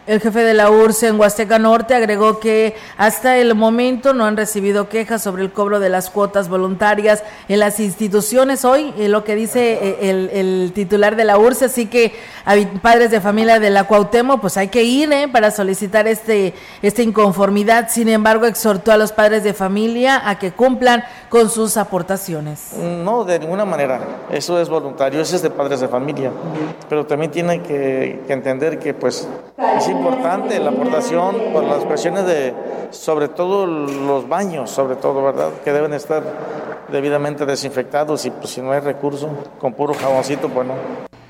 [0.05, 4.37] El jefe de la URSS en Huasteca Norte agregó que hasta el momento no han
[4.37, 8.65] recibido quejas sobre el cobro de las cuotas voluntarias en las instituciones.
[8.65, 12.15] Hoy, eh, lo que dice eh, el, titular de la URSS, así que
[12.83, 17.03] padres de familia de la Cuauhtémoc, pues hay que ir eh, para solicitar este esta
[17.03, 17.89] inconformidad.
[17.89, 22.73] Sin embargo, exhortó a los padres de familia a que cumplan con sus aportaciones.
[22.77, 24.01] No, de ninguna manera.
[24.31, 26.31] Eso es voluntario, eso es de padres de familia.
[26.89, 29.29] Pero también tienen que, entender que, pues,
[29.93, 32.55] importante la aportación por las cuestiones de,
[32.91, 35.51] sobre todo los baños, sobre todo, ¿verdad?
[35.65, 36.23] Que deben estar
[36.91, 39.29] debidamente desinfectados y pues si no hay recurso,
[39.59, 40.75] con puro jaboncito, bueno.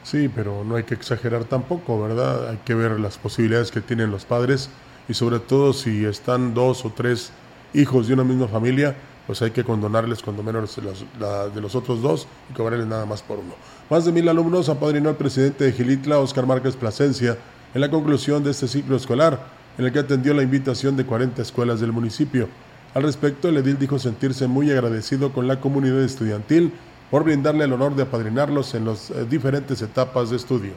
[0.02, 2.48] Sí, pero no hay que exagerar tampoco, ¿verdad?
[2.50, 4.70] Hay que ver las posibilidades que tienen los padres
[5.08, 7.32] y sobre todo si están dos o tres
[7.74, 8.94] hijos de una misma familia,
[9.26, 13.38] pues hay que condonarles cuando menos de los otros dos y cobrarles nada más por
[13.38, 13.54] uno.
[13.88, 17.38] Más de mil alumnos apadrinó al presidente de Gilitla, Oscar Márquez Plasencia,
[17.74, 19.40] en la conclusión de este ciclo escolar,
[19.78, 22.48] en el que atendió la invitación de 40 escuelas del municipio.
[22.94, 26.72] Al respecto, el edil dijo sentirse muy agradecido con la comunidad estudiantil
[27.10, 30.72] por brindarle el honor de apadrinarlos en las eh, diferentes etapas de estudio.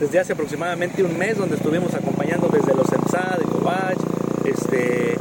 [0.00, 5.17] Desde hace aproximadamente un mes, donde estuvimos acompañando desde los EMSA, de este,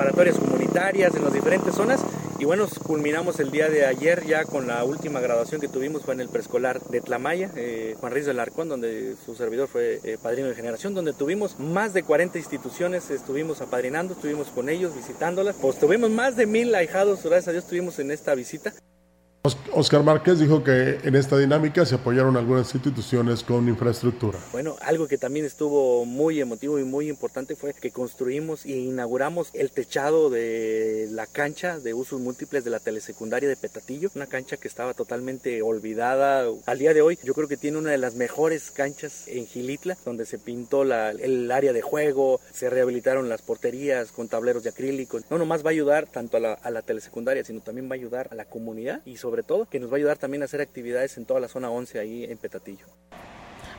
[0.00, 2.00] preparatorias comunitarias en las diferentes zonas,
[2.38, 6.14] y bueno, culminamos el día de ayer ya con la última graduación que tuvimos fue
[6.14, 10.16] en el preescolar de Tlamaya, eh, Juan Ruiz del Arcón, donde su servidor fue eh,
[10.22, 15.54] padrino de generación, donde tuvimos más de 40 instituciones, estuvimos apadrinando, estuvimos con ellos, visitándolas.
[15.60, 18.72] Pues tuvimos más de mil ahijados, gracias a Dios estuvimos en esta visita.
[19.72, 24.38] Oscar Márquez dijo que en esta dinámica se apoyaron algunas instituciones con infraestructura.
[24.52, 29.48] Bueno, algo que también estuvo muy emotivo y muy importante fue que construimos e inauguramos
[29.54, 34.58] el techado de la cancha de usos múltiples de la telesecundaria de Petatillo, una cancha
[34.58, 36.46] que estaba totalmente olvidada.
[36.66, 39.96] Al día de hoy yo creo que tiene una de las mejores canchas en Gilitla,
[40.04, 44.70] donde se pintó la, el área de juego, se rehabilitaron las porterías con tableros de
[44.70, 45.18] acrílico.
[45.30, 48.34] No nomás va a ayudar tanto a la, telesecundaria, sino también va a ayudar a
[48.34, 51.24] la comunidad y sobre todo que nos va a ayudar también a hacer actividades en
[51.24, 52.86] toda la zona 11 ahí en Petatillo.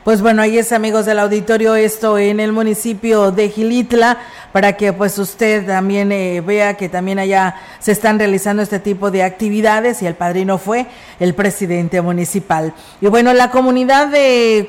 [0.04, 4.18] Pues bueno, ahí es amigos del auditorio esto en el municipio de Gilitla
[4.50, 9.12] para que pues usted también eh, vea que también allá se están realizando este tipo
[9.12, 10.86] de actividades y el padrino fue
[11.20, 12.74] el presidente municipal.
[13.00, 14.68] Y bueno, la comunidad de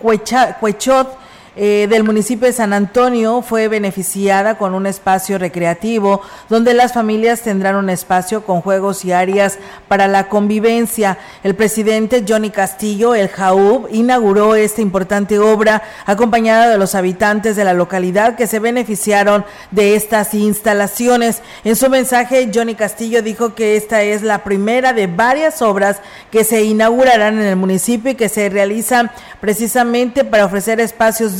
[0.00, 1.18] Cuechot
[1.56, 7.42] eh, del municipio de San Antonio fue beneficiada con un espacio recreativo donde las familias
[7.42, 11.18] tendrán un espacio con juegos y áreas para la convivencia.
[11.44, 17.64] El presidente Johnny Castillo, el JAUB, inauguró esta importante obra acompañada de los habitantes de
[17.64, 21.40] la localidad que se beneficiaron de estas instalaciones.
[21.62, 25.98] En su mensaje, Johnny Castillo dijo que esta es la primera de varias obras
[26.32, 31.38] que se inaugurarán en el municipio y que se realizan precisamente para ofrecer espacios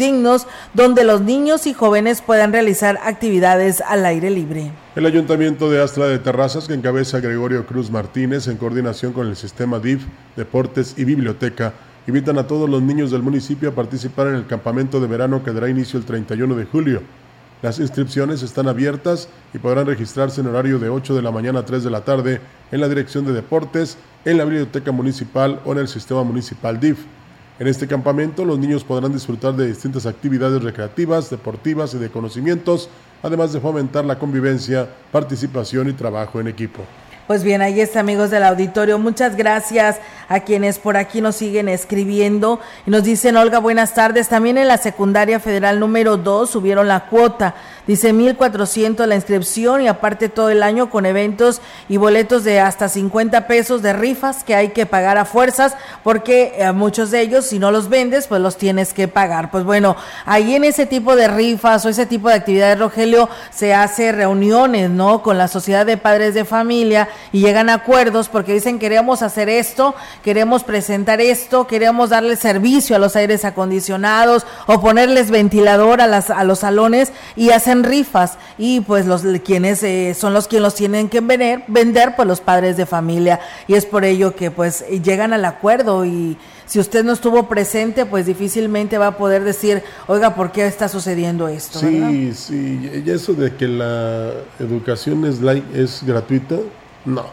[0.75, 4.71] donde los niños y jóvenes puedan realizar actividades al aire libre.
[4.97, 9.37] El Ayuntamiento de Astra de Terrazas, que encabeza Gregorio Cruz Martínez en coordinación con el
[9.37, 10.05] sistema DIF,
[10.37, 11.73] Deportes y Biblioteca,
[12.07, 15.53] invitan a todos los niños del municipio a participar en el campamento de verano que
[15.53, 17.03] dará inicio el 31 de julio.
[17.63, 21.65] Las inscripciones están abiertas y podrán registrarse en horario de 8 de la mañana a
[21.65, 22.41] 3 de la tarde
[22.71, 26.99] en la Dirección de Deportes, en la Biblioteca Municipal o en el Sistema Municipal DIF.
[27.57, 32.89] En este campamento los niños podrán disfrutar de distintas actividades recreativas, deportivas y de conocimientos,
[33.23, 36.83] además de fomentar la convivencia, participación y trabajo en equipo.
[37.29, 38.99] Pues bien, ahí está, amigos del auditorio.
[38.99, 44.29] Muchas gracias a quienes por aquí nos siguen escribiendo y nos dicen, Olga, buenas tardes.
[44.29, 47.55] También en la secundaria federal número 2 subieron la cuota.
[47.87, 52.89] Dice 1.400 la inscripción y aparte todo el año con eventos y boletos de hasta
[52.89, 57.21] 50 pesos de rifas que hay que pagar a fuerzas porque a eh, muchos de
[57.21, 59.51] ellos si no los vendes pues los tienes que pagar.
[59.51, 63.75] Pues bueno, ahí en ese tipo de rifas o ese tipo de actividades, Rogelio, se
[63.75, 65.23] hace reuniones, ¿no?
[65.23, 69.51] Con la sociedad de padres de familia y llegan a acuerdos porque dicen queremos hacer
[69.51, 76.07] esto, queremos presentar esto, queremos darle servicio a los aires acondicionados o ponerles ventilador a,
[76.07, 80.63] las, a los salones y hacer rifas y pues los quienes eh, son los quienes
[80.63, 83.41] los tienen que vender, vender pues los padres de familia.
[83.67, 88.07] Y es por ello que pues llegan al acuerdo y si usted no estuvo presente
[88.07, 93.11] pues difícilmente va a poder decir oiga por qué está sucediendo esto sí sí y
[93.11, 95.41] eso de que la educación es
[95.75, 96.57] es gratuita
[97.05, 97.25] no.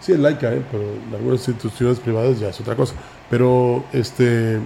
[0.00, 0.62] Sí es laica ¿eh?
[0.70, 2.94] pero en algunas instituciones privadas ya es otra cosa.
[3.30, 4.58] Pero este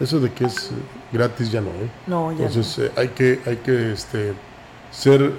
[0.00, 0.70] eso de que es
[1.12, 1.90] gratis ya no, ¿eh?
[2.06, 4.32] No, ya Entonces eh, hay que, hay que este,
[4.90, 5.32] ser,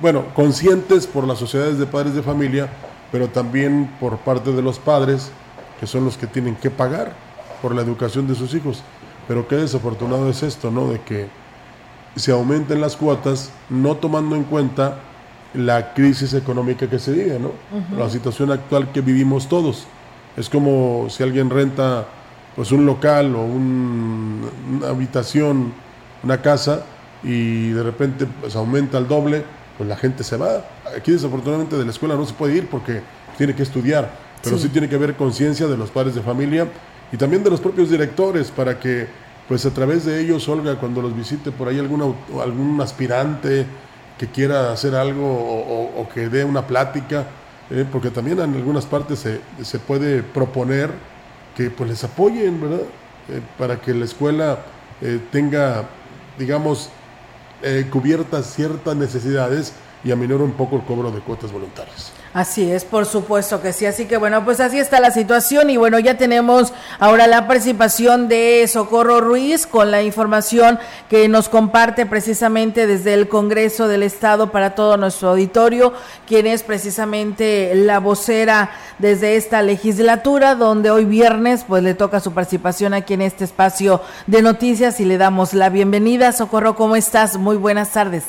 [0.00, 2.68] bueno, conscientes por las sociedades de padres de familia,
[3.10, 5.32] pero también por parte de los padres,
[5.80, 7.12] que son los que tienen que pagar
[7.60, 8.82] por la educación de sus hijos.
[9.26, 10.88] Pero qué desafortunado es esto, ¿no?
[10.88, 11.28] De que
[12.14, 14.98] se aumenten las cuotas, no tomando en cuenta
[15.54, 17.52] la crisis económica que se vive, ¿no?
[17.96, 19.86] La situación actual que vivimos todos.
[20.36, 22.06] Es como si alguien renta
[22.60, 25.72] pues un local o una habitación,
[26.22, 26.84] una casa,
[27.22, 29.44] y de repente pues aumenta el doble,
[29.78, 30.66] pues la gente se va.
[30.94, 33.00] Aquí desafortunadamente de la escuela no se puede ir porque
[33.38, 34.10] tiene que estudiar,
[34.42, 36.68] pero sí, tiene que haber conciencia de los padres de familia
[37.10, 39.06] y también de los propios directores para que
[39.48, 43.64] pues a través de ellos, Olga, cuando los visite por ahí algún, algún aspirante
[44.18, 47.24] que quiera hacer algo o, que dé una plática,
[47.70, 50.90] eh, porque también en algunas partes se, se puede proponer
[51.56, 52.82] que pues les apoyen, ¿verdad?
[53.28, 54.58] Eh, para que la escuela
[55.00, 55.84] eh, tenga,
[56.38, 56.90] digamos,
[57.62, 62.12] eh, cubiertas ciertas necesidades y aminore un poco el cobro de cuotas voluntarias.
[62.32, 63.86] Así es, por supuesto que sí.
[63.86, 68.28] Así que bueno, pues así está la situación y bueno, ya tenemos ahora la participación
[68.28, 74.52] de Socorro Ruiz con la información que nos comparte precisamente desde el Congreso del Estado
[74.52, 75.92] para todo nuestro auditorio,
[76.28, 82.32] quien es precisamente la vocera desde esta legislatura, donde hoy viernes pues le toca su
[82.32, 86.30] participación aquí en este espacio de noticias y le damos la bienvenida.
[86.30, 87.36] Socorro, ¿cómo estás?
[87.38, 88.22] Muy buenas tardes.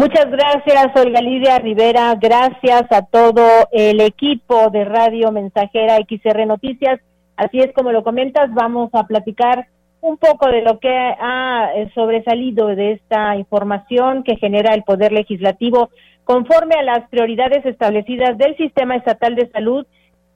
[0.00, 2.14] Muchas gracias, Olga Lidia Rivera.
[2.14, 7.00] Gracias a todo el equipo de Radio Mensajera XR Noticias.
[7.36, 9.66] Así es como lo comentas, vamos a platicar
[10.00, 15.10] un poco de lo que ha eh, sobresalido de esta información que genera el Poder
[15.10, 15.90] Legislativo.
[16.22, 19.84] Conforme a las prioridades establecidas del Sistema Estatal de Salud,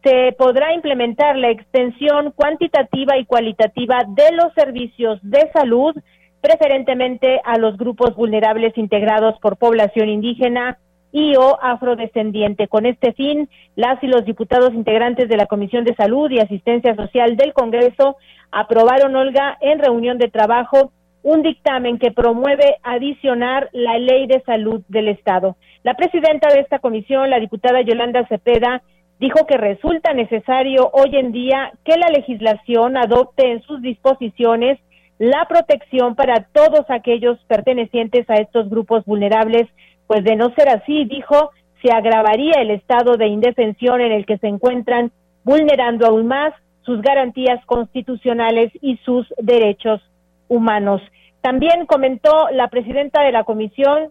[0.03, 5.95] se podrá implementar la extensión cuantitativa y cualitativa de los servicios de salud
[6.43, 10.79] preferentemente a los grupos vulnerables integrados por población indígena,
[11.13, 12.69] y o afrodescendiente.
[12.69, 16.97] Con este fin, las y los diputados integrantes de la Comisión de Salud y Asistencia
[16.97, 18.17] Social del Congreso
[18.51, 20.91] aprobaron, Olga, en reunión de trabajo,
[21.23, 25.57] un dictamen que promueve adicionar la ley de salud del Estado.
[25.85, 28.83] La presidenta de esta comisión, la diputada Yolanda Cepeda,
[29.21, 34.81] dijo que resulta necesario hoy en día que la legislación adopte en sus disposiciones
[35.19, 39.69] la protección para todos aquellos pertenecientes a estos grupos vulnerables,
[40.07, 41.53] pues de no ser así, dijo,
[41.83, 45.11] se agravaría el estado de indefensión en el que se encuentran,
[45.45, 46.53] vulnerando aún más
[46.83, 50.01] sus garantías constitucionales y sus derechos
[50.49, 51.01] humanos.
[51.41, 54.11] También comentó la presidenta de la comisión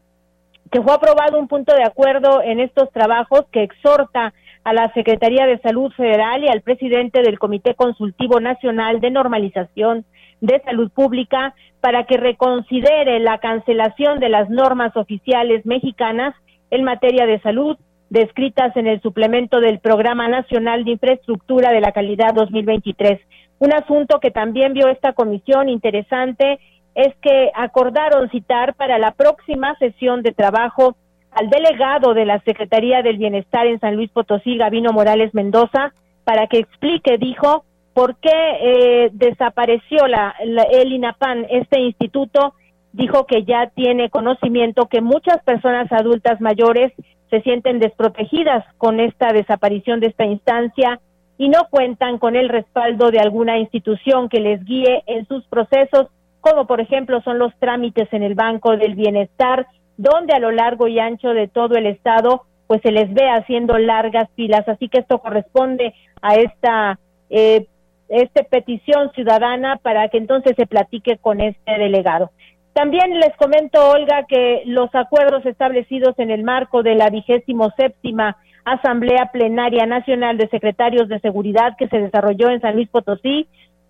[0.71, 4.33] que fue aprobado un punto de acuerdo en estos trabajos que exhorta
[4.63, 10.05] a la Secretaría de Salud Federal y al presidente del Comité Consultivo Nacional de Normalización
[10.41, 16.35] de Salud Pública para que reconsidere la cancelación de las normas oficiales mexicanas
[16.69, 17.77] en materia de salud
[18.09, 23.21] descritas en el suplemento del Programa Nacional de Infraestructura de la Calidad 2023.
[23.59, 26.59] Un asunto que también vio esta comisión interesante
[26.93, 30.97] es que acordaron citar para la próxima sesión de trabajo
[31.31, 35.93] al delegado de la Secretaría del Bienestar en San Luis Potosí, Gavino Morales Mendoza,
[36.25, 37.63] para que explique, dijo,
[37.93, 42.53] por qué eh, desapareció la, el INAPAN, este instituto,
[42.93, 46.93] dijo que ya tiene conocimiento que muchas personas adultas mayores
[47.29, 50.99] se sienten desprotegidas con esta desaparición de esta instancia
[51.37, 56.07] y no cuentan con el respaldo de alguna institución que les guíe en sus procesos,
[56.41, 59.65] como por ejemplo son los trámites en el Banco del Bienestar,
[59.97, 63.77] donde a lo largo y ancho de todo el estado pues se les ve haciendo
[63.77, 67.65] largas filas, así que esto corresponde a esta eh,
[68.11, 72.31] este petición ciudadana para que entonces se platique con este delegado.
[72.73, 78.37] También les comento, Olga, que los acuerdos establecidos en el marco de la vigésimo séptima
[78.63, 83.47] Asamblea Plenaria Nacional de Secretarios de Seguridad que se desarrolló en San Luis Potosí,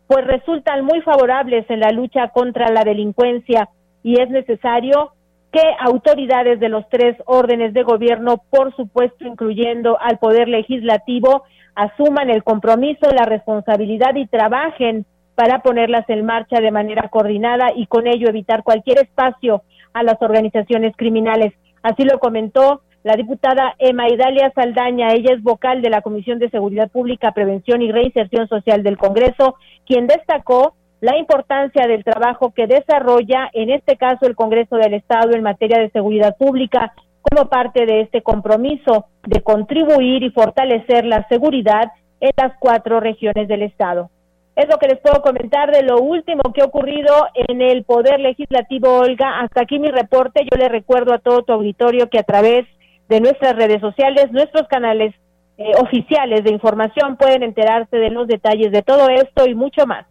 [0.08, 3.70] pues resultan muy favorables en la lucha contra la delincuencia
[4.04, 5.12] y es necesario
[5.52, 11.44] que autoridades de los tres órdenes de gobierno, por supuesto incluyendo al Poder Legislativo,
[11.76, 15.06] asuman el compromiso, la responsabilidad y trabajen
[15.36, 19.64] para ponerlas en marcha de manera coordinada y con ello evitar cualquier espacio
[19.94, 21.54] a las organizaciones criminales.
[21.84, 26.52] Así lo comentó la diputada Emma Idalia Saldaña, ella es vocal de la Comisión de
[26.52, 29.56] Seguridad Pública, Prevención y Reinserción Social del Congreso,
[29.88, 35.32] quien destacó la importancia del trabajo que desarrolla, en este caso, el Congreso del Estado
[35.32, 41.28] en materia de seguridad pública, como parte de este compromiso de contribuir y fortalecer la
[41.28, 44.10] seguridad en las cuatro regiones del Estado.
[44.56, 47.14] Es lo que les puedo comentar de lo último que ha ocurrido
[47.48, 49.40] en el Poder Legislativo, Olga.
[49.40, 50.46] Hasta aquí mi reporte.
[50.52, 52.68] Yo le recuerdo a todo tu auditorio que a través
[53.08, 55.16] de nuestras redes sociales, nuestros canales
[55.58, 60.06] eh, oficiales de información pueden enterarse de los detalles de todo esto y mucho más.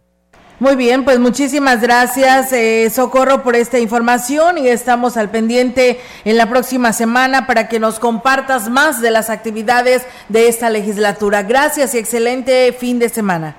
[0.61, 6.37] Muy bien, pues muchísimas gracias, eh, Socorro, por esta información y estamos al pendiente en
[6.37, 11.41] la próxima semana para que nos compartas más de las actividades de esta legislatura.
[11.41, 13.55] Gracias y excelente fin de semana.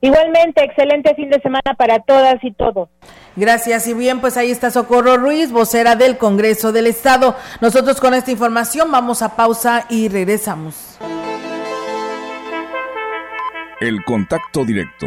[0.00, 2.88] Igualmente, excelente fin de semana para todas y todos.
[3.36, 7.36] Gracias y bien, pues ahí está Socorro Ruiz, vocera del Congreso del Estado.
[7.60, 10.98] Nosotros con esta información vamos a pausa y regresamos.
[13.80, 15.06] El contacto directo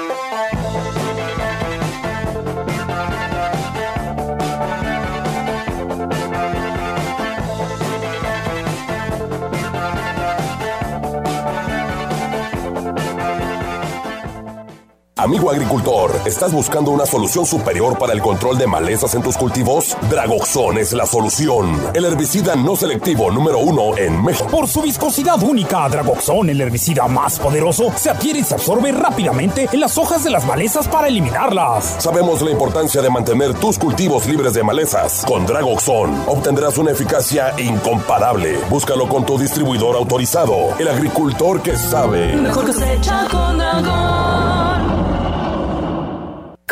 [15.21, 19.95] Amigo agricultor, ¿estás buscando una solución superior para el control de malezas en tus cultivos?
[20.09, 21.79] Dragoxon es la solución.
[21.93, 24.49] El herbicida no selectivo número uno en México.
[24.49, 29.69] Por su viscosidad única, Dragoxon, el herbicida más poderoso, se adquiere y se absorbe rápidamente
[29.71, 31.97] en las hojas de las malezas para eliminarlas.
[31.99, 35.23] Sabemos la importancia de mantener tus cultivos libres de malezas.
[35.27, 38.57] Con Dragoxon obtendrás una eficacia incomparable.
[38.71, 42.35] Búscalo con tu distribuidor autorizado, el agricultor que sabe.
[42.37, 44.70] Mejor cosecha con Dragón.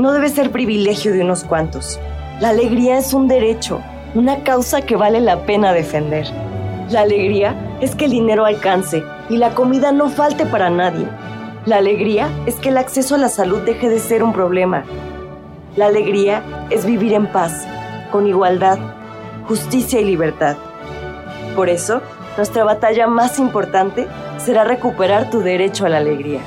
[0.00, 2.00] no debe ser privilegio de unos cuantos.
[2.40, 3.80] La alegría es un derecho,
[4.14, 6.26] una causa que vale la pena defender.
[6.90, 11.06] La alegría es que el dinero alcance y la comida no falte para nadie.
[11.66, 14.84] La alegría es que el acceso a la salud deje de ser un problema.
[15.76, 17.66] La alegría es vivir en paz,
[18.10, 18.78] con igualdad,
[19.46, 20.56] justicia y libertad.
[21.54, 22.00] Por eso,
[22.36, 24.06] nuestra batalla más importante
[24.38, 26.40] será recuperar tu derecho a la alegría.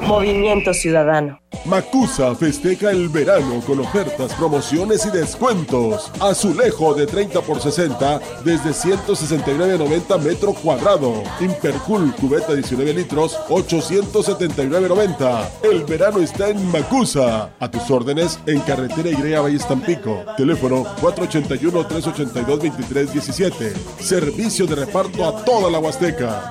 [0.00, 1.40] Movimiento Ciudadano.
[1.68, 6.10] Macusa festeja el verano con ofertas, promociones y descuentos.
[6.18, 11.22] Azulejo de 30 por 60 desde 169.90 metro cuadrado.
[11.40, 15.50] Impercool cubeta 19 litros 879.90.
[15.62, 17.50] El verano está en Macusa.
[17.60, 20.24] A tus órdenes en carretera Igrea Valle Tampico.
[20.38, 23.74] Teléfono 481-382-2317.
[24.00, 26.50] Servicio de reparto a toda la Huasteca.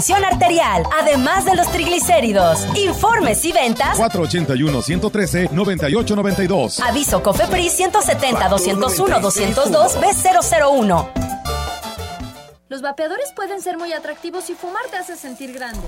[0.09, 2.65] arterial, además de los triglicéridos.
[2.75, 6.79] Informes y ventas 481-113-9892.
[6.81, 11.07] Aviso COFEPRIS 170-201-202 B001.
[12.69, 15.87] Los vapeadores pueden ser muy atractivos y fumar te hace sentir grande.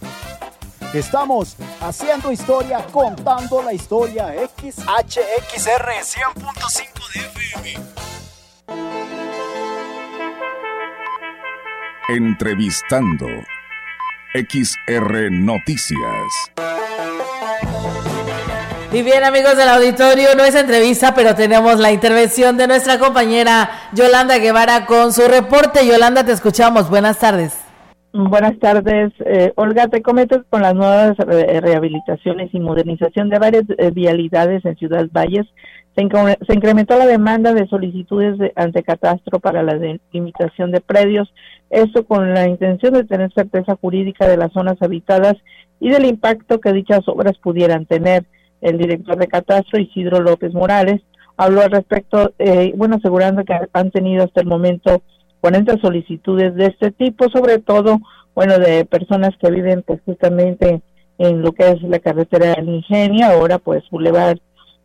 [0.93, 4.33] Estamos haciendo historia, contando la historia.
[4.57, 7.79] XHXR 100.5 de FM.
[12.09, 13.25] Entrevistando.
[14.33, 16.51] XR Noticias.
[18.91, 23.87] Y bien amigos del auditorio, no es entrevista, pero tenemos la intervención de nuestra compañera
[23.93, 25.87] Yolanda Guevara con su reporte.
[25.87, 26.89] Yolanda, te escuchamos.
[26.89, 27.70] Buenas tardes.
[28.13, 29.87] Buenas tardes, eh, Olga.
[29.87, 35.47] Te comento con las nuevas rehabilitaciones y modernización de varias eh, vialidades en Ciudad Valles.
[35.95, 36.09] Se,
[36.45, 41.33] se, incrementó la demanda de solicitudes de, ante catastro para la delimitación de predios.
[41.69, 45.35] Esto con la intención de tener certeza jurídica de las zonas habitadas
[45.79, 48.25] y del impacto que dichas obras pudieran tener.
[48.59, 51.01] El director de catastro, Isidro López Morales,
[51.37, 55.01] habló al respecto, eh, bueno, asegurando que han tenido hasta el momento
[55.41, 57.99] 40 solicitudes de este tipo, sobre todo,
[58.33, 60.81] bueno, de personas que viven pues justamente
[61.17, 64.37] en lo que es la carretera del Ingenio, ahora pues Boulevard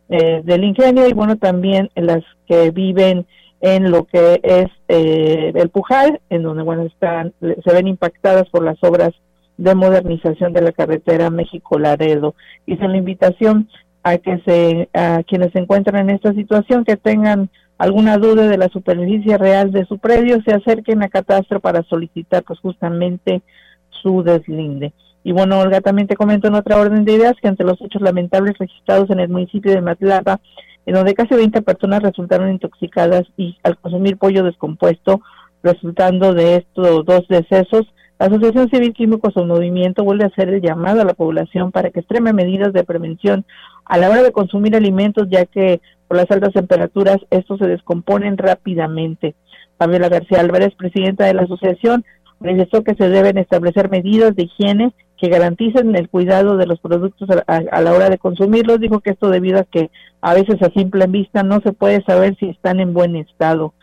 [0.09, 3.25] eh, del Ingenio, y bueno, también las que viven
[3.61, 8.63] en lo que es eh, el Pujal, en donde, bueno, están, se ven impactadas por
[8.63, 9.11] las obras
[9.57, 12.35] de modernización de la carretera México-Laredo.
[12.65, 13.67] Hice la invitación
[14.03, 18.57] a que se, a quienes se encuentran en esta situación, que tengan alguna duda de
[18.57, 23.41] la superficie real de su predio, se acerquen a Catastro para solicitar pues justamente
[23.89, 24.93] su deslinde.
[25.23, 28.01] Y bueno, Olga, también te comento en otra orden de ideas que ante los hechos
[28.01, 30.39] lamentables registrados en el municipio de Matlapa,
[30.85, 35.21] en donde casi 20 personas resultaron intoxicadas y al consumir pollo descompuesto,
[35.63, 37.87] resultando de estos dos decesos,
[38.19, 41.91] la Asociación Civil Químicos o Movimiento vuelve a hacer el llamado a la población para
[41.91, 43.45] que extreme medidas de prevención
[43.85, 48.37] a la hora de consumir alimentos, ya que por las altas temperaturas estos se descomponen
[48.37, 49.35] rápidamente.
[49.77, 52.05] Fabiola García Álvarez, presidenta de la asociación,
[52.39, 57.27] manifestó que se deben establecer medidas de higiene que garanticen el cuidado de los productos
[57.47, 58.79] a, la hora de consumirlos.
[58.79, 59.89] Dijo que esto debido a que
[60.21, 63.73] a veces a simple vista no se puede saber si están en buen estado.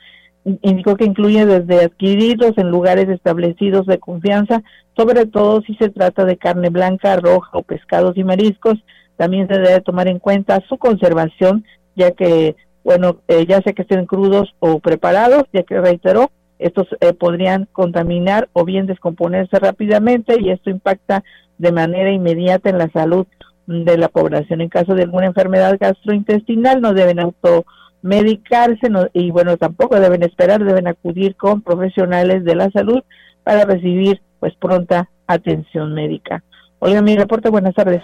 [0.44, 4.62] Indicó que incluye desde adquirirlos en lugares establecidos de confianza,
[4.96, 8.76] sobre todo si se trata de carne blanca, roja o pescados y mariscos.
[9.16, 11.64] También se debe tomar en cuenta su conservación,
[11.96, 16.86] ya que, bueno, eh, ya sea que estén crudos o preparados, ya que reiteró, estos
[17.00, 21.24] eh, podrían contaminar o bien descomponerse rápidamente y esto impacta
[21.58, 23.26] de manera inmediata en la salud
[23.66, 24.60] de la población.
[24.60, 30.86] En caso de alguna enfermedad gastrointestinal no deben automedicarse y bueno, tampoco deben esperar, deben
[30.86, 33.02] acudir con profesionales de la salud
[33.42, 36.42] para recibir pues pronta atención médica.
[36.78, 38.02] Olga, mi reporte, buenas tardes.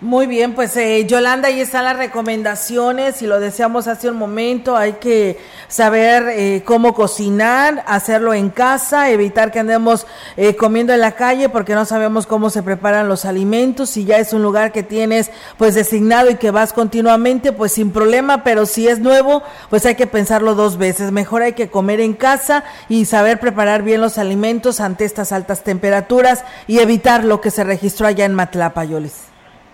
[0.00, 4.76] Muy bien, pues eh, Yolanda, ahí están las recomendaciones y lo deseamos hace un momento.
[4.76, 11.00] Hay que saber eh, cómo cocinar, hacerlo en casa, evitar que andemos eh, comiendo en
[11.00, 13.90] la calle porque no sabemos cómo se preparan los alimentos.
[13.90, 17.90] Si ya es un lugar que tienes pues designado y que vas continuamente, pues sin
[17.90, 21.10] problema, pero si es nuevo, pues hay que pensarlo dos veces.
[21.10, 25.64] Mejor hay que comer en casa y saber preparar bien los alimentos ante estas altas
[25.64, 29.27] temperaturas y evitar lo que se registró allá en Matlapa, Yolis.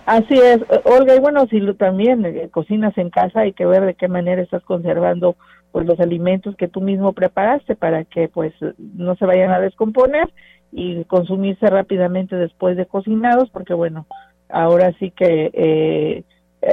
[0.07, 3.86] Así es, eh, Olga, y bueno, si también eh, cocinas en casa hay que ver
[3.86, 5.36] de qué manera estás conservando
[5.72, 10.28] pues los alimentos que tú mismo preparaste para que pues no se vayan a descomponer
[10.70, 14.07] y consumirse rápidamente después de cocinados, porque bueno,
[14.50, 16.24] ahora sí que eh,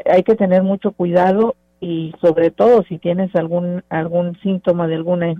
[0.05, 5.33] hay que tener mucho cuidado y sobre todo si tienes algún algún síntoma de alguna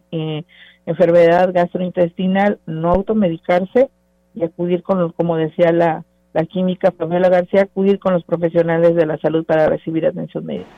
[0.85, 3.89] enfermedad gastrointestinal, no automedicarse
[4.33, 6.03] y acudir con, como decía la
[6.34, 10.69] la química Pamela García, acudir con los profesionales de la salud para recibir atención médica.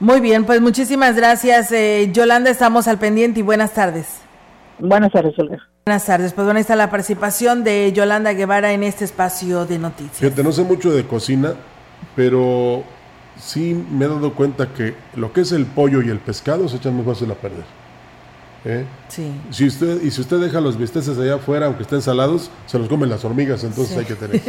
[0.00, 2.50] Muy bien, pues muchísimas gracias, eh, Yolanda.
[2.50, 4.20] Estamos al pendiente y buenas tardes.
[4.78, 5.58] Buenas tardes, Olga.
[5.86, 6.32] Buenas tardes.
[6.32, 10.18] Pues bueno, ahí está la participación de Yolanda Guevara en este espacio de noticias.
[10.18, 11.54] Fíjate, no sé mucho de cocina,
[12.14, 12.82] pero
[13.38, 16.76] sí me he dado cuenta que lo que es el pollo y el pescado se
[16.76, 17.64] echan muy fácil a perder.
[18.66, 18.84] ¿Eh?
[19.08, 19.32] Sí.
[19.50, 22.88] Si usted, y si usted deja los bisteces allá afuera, aunque estén salados, se los
[22.88, 24.42] comen las hormigas, entonces hay que tener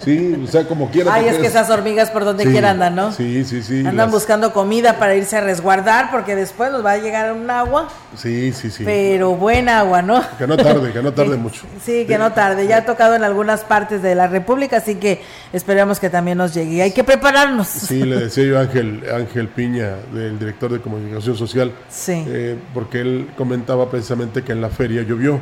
[0.00, 1.12] Sí, o sea, como quiera.
[1.14, 3.12] Ay, es que esas hormigas por donde quiera andan, ¿no?
[3.12, 3.84] Sí, sí, sí.
[3.86, 7.88] Andan buscando comida para irse a resguardar porque después nos va a llegar un agua.
[8.16, 8.84] Sí, sí, sí.
[8.84, 10.22] Pero buen agua, ¿no?
[10.36, 11.62] Que no tarde, que no tarde mucho.
[11.82, 12.66] Sí, que no tarde.
[12.66, 16.52] Ya ha tocado en algunas partes de la República, así que esperamos que también nos
[16.52, 16.82] llegue.
[16.82, 17.68] Hay que prepararnos.
[17.68, 22.24] Sí, le decía yo a Ángel, Ángel Piña, del director de comunicación social, sí.
[22.26, 25.38] Eh, porque él comentaba precisamente que en la feria llovió.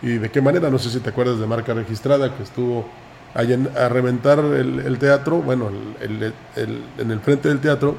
[0.00, 0.70] ¿Y de qué manera?
[0.70, 2.86] No sé si te acuerdas de Marca Registrada, que estuvo
[3.34, 7.96] a, reventar el, teatro, bueno, en el frente del teatro,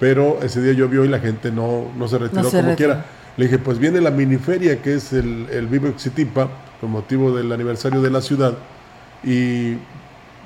[0.00, 3.04] pero ese día llovió y la gente no, no se retiró como quiera.
[3.36, 6.48] Le dije, pues viene la miniferia, que es el, el Vivo Xitipa,
[6.80, 8.54] con motivo del aniversario de la ciudad,
[9.22, 9.74] y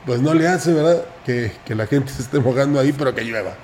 [0.05, 1.03] pues no le hace, ¿verdad?
[1.25, 3.55] Que, que la gente se esté mojando ahí, pero que llueva.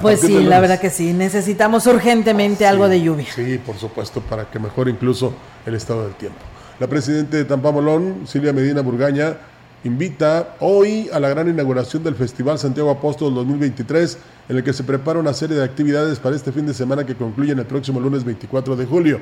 [0.00, 3.26] Pues sí, la verdad que sí, necesitamos urgentemente algo de lluvia.
[3.34, 5.32] Sí, por supuesto, para que mejore incluso
[5.66, 6.38] el estado del tiempo.
[6.80, 9.36] La presidenta de Tampamolón, Silvia Medina Burgaña,
[9.84, 14.82] invita hoy a la gran inauguración del Festival Santiago Apóstol 2023, en el que se
[14.82, 18.24] prepara una serie de actividades para este fin de semana que concluyen el próximo lunes
[18.24, 19.20] 24 de julio.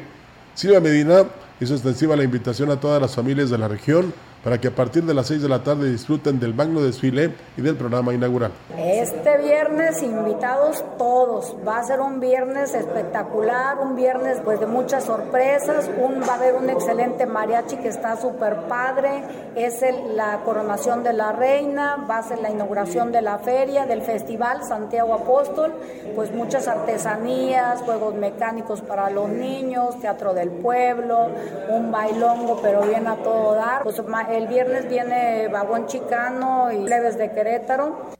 [0.55, 1.24] Silvia Medina
[1.61, 4.12] hizo extensiva la invitación a todas las familias de la región
[4.43, 7.62] para que a partir de las 6 de la tarde disfruten del magno desfile y
[7.62, 8.53] del programa inaugural.
[8.76, 15.05] Este viernes invitados todos, va a ser un viernes espectacular, un viernes pues de muchas
[15.05, 19.24] sorpresas, un, va a haber un excelente mariachi que está súper padre,
[19.55, 19.82] es
[20.14, 24.64] la coronación de la reina, va a ser la inauguración de la feria, del festival
[24.64, 25.72] Santiago Apóstol,
[26.14, 31.28] pues muchas artesanías, juegos mecánicos para los niños, teatro del pueblo,
[31.68, 33.99] un bailongo pero bien a todo dar, pues
[34.33, 38.12] el viernes viene Vagón Chicano y Leves de Querétaro.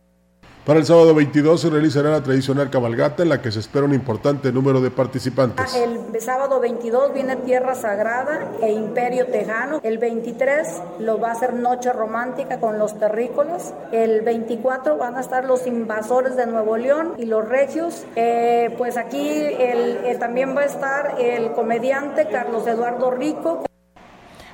[0.65, 3.95] Para el sábado 22 se realizará la tradicional cabalgata en la que se espera un
[3.95, 5.75] importante número de participantes.
[5.75, 9.81] El sábado 22 viene Tierra Sagrada e Imperio Tejano.
[9.83, 13.75] El 23 lo va a ser Noche Romántica con los terrícolas.
[13.91, 18.05] El 24 van a estar los invasores de Nuevo León y los regios.
[18.15, 23.65] Eh, pues aquí el, también va a estar el comediante Carlos Eduardo Rico.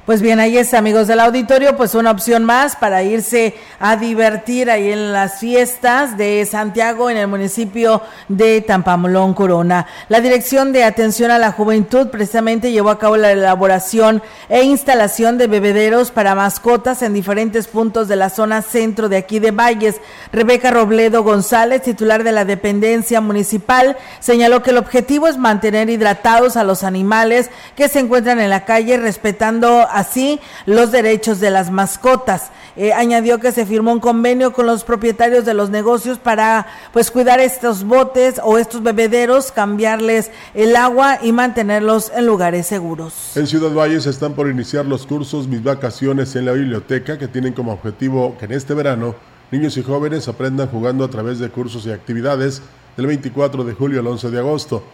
[0.08, 4.70] Pues bien, ahí es, amigos del auditorio, pues una opción más para irse a divertir
[4.70, 9.86] ahí en las fiestas de Santiago en el municipio de Tampamolón, Corona.
[10.08, 15.36] La Dirección de Atención a la Juventud precisamente llevó a cabo la elaboración e instalación
[15.36, 19.96] de bebederos para mascotas en diferentes puntos de la zona centro de aquí de Valles.
[20.32, 26.56] Rebeca Robledo González, titular de la dependencia municipal, señaló que el objetivo es mantener hidratados
[26.56, 31.70] a los animales que se encuentran en la calle respetando así los derechos de las
[31.70, 32.50] mascotas.
[32.76, 37.10] Eh, añadió que se firmó un convenio con los propietarios de los negocios para pues
[37.10, 43.36] cuidar estos botes o estos bebederos, cambiarles el agua y mantenerlos en lugares seguros.
[43.36, 47.52] En Ciudad Valles están por iniciar los cursos Mis Vacaciones en la Biblioteca que tienen
[47.52, 49.14] como objetivo que en este verano
[49.50, 52.62] niños y jóvenes aprendan jugando a través de cursos y actividades
[52.96, 54.84] del 24 de julio al 11 de agosto.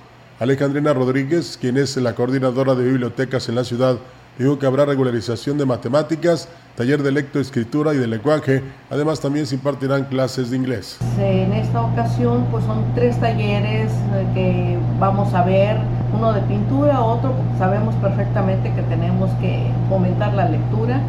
[0.40, 3.98] Alejandrina Rodríguez, quien es la coordinadora de bibliotecas en la ciudad,
[4.38, 8.64] Dijo que habrá regularización de matemáticas, taller de lectoescritura y de lenguaje.
[8.90, 10.98] Además, también se impartirán clases de inglés.
[11.18, 15.76] En esta ocasión, pues son tres talleres eh, que vamos a ver,
[16.12, 21.00] uno de pintura, otro, sabemos perfectamente que tenemos que fomentar la lectura,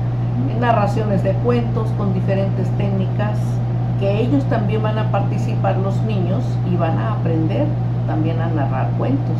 [0.60, 3.40] narraciones de cuentos con diferentes técnicas,
[4.00, 7.66] que ellos también van a participar los niños y van a aprender
[8.06, 9.38] también a narrar cuentos.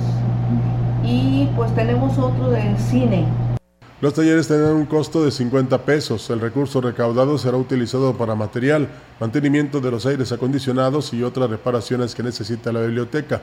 [1.04, 3.26] Y pues tenemos otro de cine,
[4.06, 6.30] los talleres tendrán un costo de 50 pesos.
[6.30, 8.88] El recurso recaudado será utilizado para material,
[9.20, 13.42] mantenimiento de los aires acondicionados y otras reparaciones que necesita la biblioteca.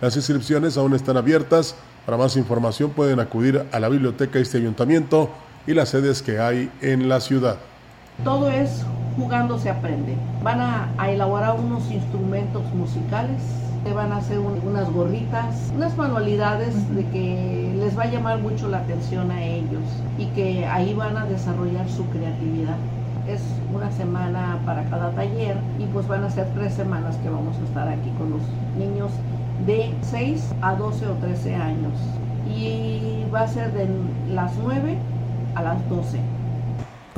[0.00, 1.74] Las inscripciones aún están abiertas.
[2.06, 5.28] Para más información pueden acudir a la biblioteca este ayuntamiento
[5.66, 7.58] y las sedes que hay en la ciudad.
[8.24, 10.16] Todo es jugando se aprende.
[10.42, 13.42] Van a, a elaborar unos instrumentos musicales
[13.94, 18.78] van a hacer unas gorritas, unas manualidades de que les va a llamar mucho la
[18.78, 19.82] atención a ellos
[20.18, 22.76] y que ahí van a desarrollar su creatividad.
[23.26, 23.42] Es
[23.74, 27.64] una semana para cada taller y pues van a ser tres semanas que vamos a
[27.64, 28.42] estar aquí con los
[28.78, 29.10] niños
[29.66, 31.92] de 6 a 12 o 13 años.
[32.48, 33.88] Y va a ser de
[34.32, 34.96] las 9
[35.54, 36.18] a las 12.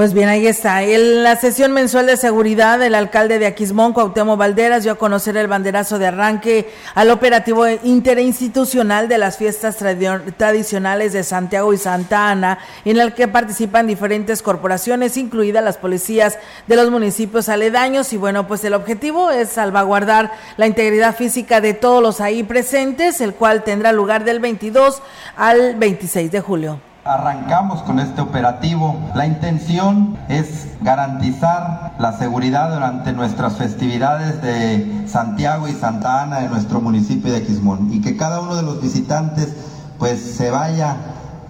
[0.00, 0.82] Pues bien, ahí está.
[0.82, 5.36] En la sesión mensual de seguridad, el alcalde de Aquismón, Cuauhtémoc Valderas, dio a conocer
[5.36, 12.30] el banderazo de arranque al operativo interinstitucional de las fiestas tradicionales de Santiago y Santa
[12.30, 18.14] Ana, en el que participan diferentes corporaciones, incluidas las policías de los municipios aledaños.
[18.14, 23.20] Y bueno, pues el objetivo es salvaguardar la integridad física de todos los ahí presentes,
[23.20, 25.02] el cual tendrá lugar del 22
[25.36, 28.96] al 26 de julio arrancamos con este operativo.
[29.14, 36.50] La intención es garantizar la seguridad durante nuestras festividades de Santiago y Santa Ana en
[36.50, 39.54] nuestro municipio de Quismón y que cada uno de los visitantes
[39.98, 40.96] pues se vaya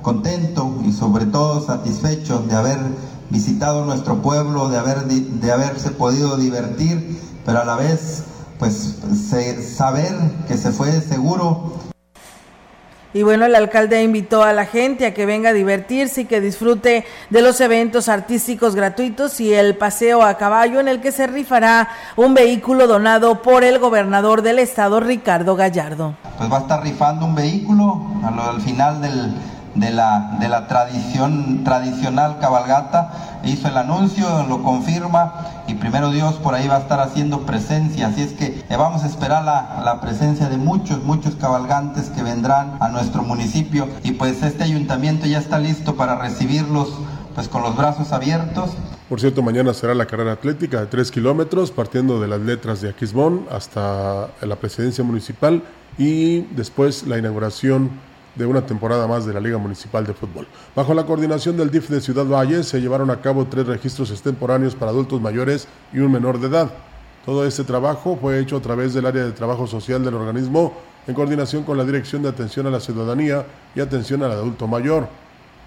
[0.03, 2.79] contento y sobre todo satisfecho de haber
[3.29, 8.25] visitado nuestro pueblo, de, haber, de haberse podido divertir, pero a la vez
[8.59, 8.99] pues
[9.77, 10.15] saber
[10.47, 11.90] que se fue seguro
[13.13, 16.41] y bueno, el alcalde invitó a la gente a que venga a divertirse y que
[16.41, 21.27] disfrute de los eventos artísticos gratuitos y el paseo a caballo en el que se
[21.27, 26.15] rifará un vehículo donado por el gobernador del estado, Ricardo Gallardo.
[26.39, 29.35] Pues va a estar rifando un vehículo al final del,
[29.81, 33.41] de la, de la tradición, tradicional cabalgata.
[33.45, 35.33] Hizo el anuncio, lo confirma
[35.67, 38.09] y primero Dios por ahí va a estar haciendo presencia.
[38.09, 42.77] Así es que vamos a esperar la, la presencia de muchos, muchos cabalgantes que vendrán
[42.81, 46.91] a nuestro municipio y pues este ayuntamiento ya está listo para recibirlos
[47.35, 48.73] pues con los brazos abiertos.
[49.09, 52.91] Por cierto, mañana será la carrera atlética de 3 kilómetros, partiendo de las letras de
[52.91, 55.65] Aquismón hasta la presidencia municipal
[55.99, 57.91] y después la inauguración
[58.35, 60.47] de una temporada más de la Liga Municipal de Fútbol.
[60.75, 64.75] Bajo la coordinación del DIF de Ciudad Valle se llevaron a cabo tres registros extemporáneos
[64.75, 66.71] para adultos mayores y un menor de edad.
[67.25, 70.73] Todo este trabajo fue hecho a través del área de trabajo social del organismo
[71.07, 75.09] en coordinación con la Dirección de Atención a la Ciudadanía y Atención al Adulto Mayor.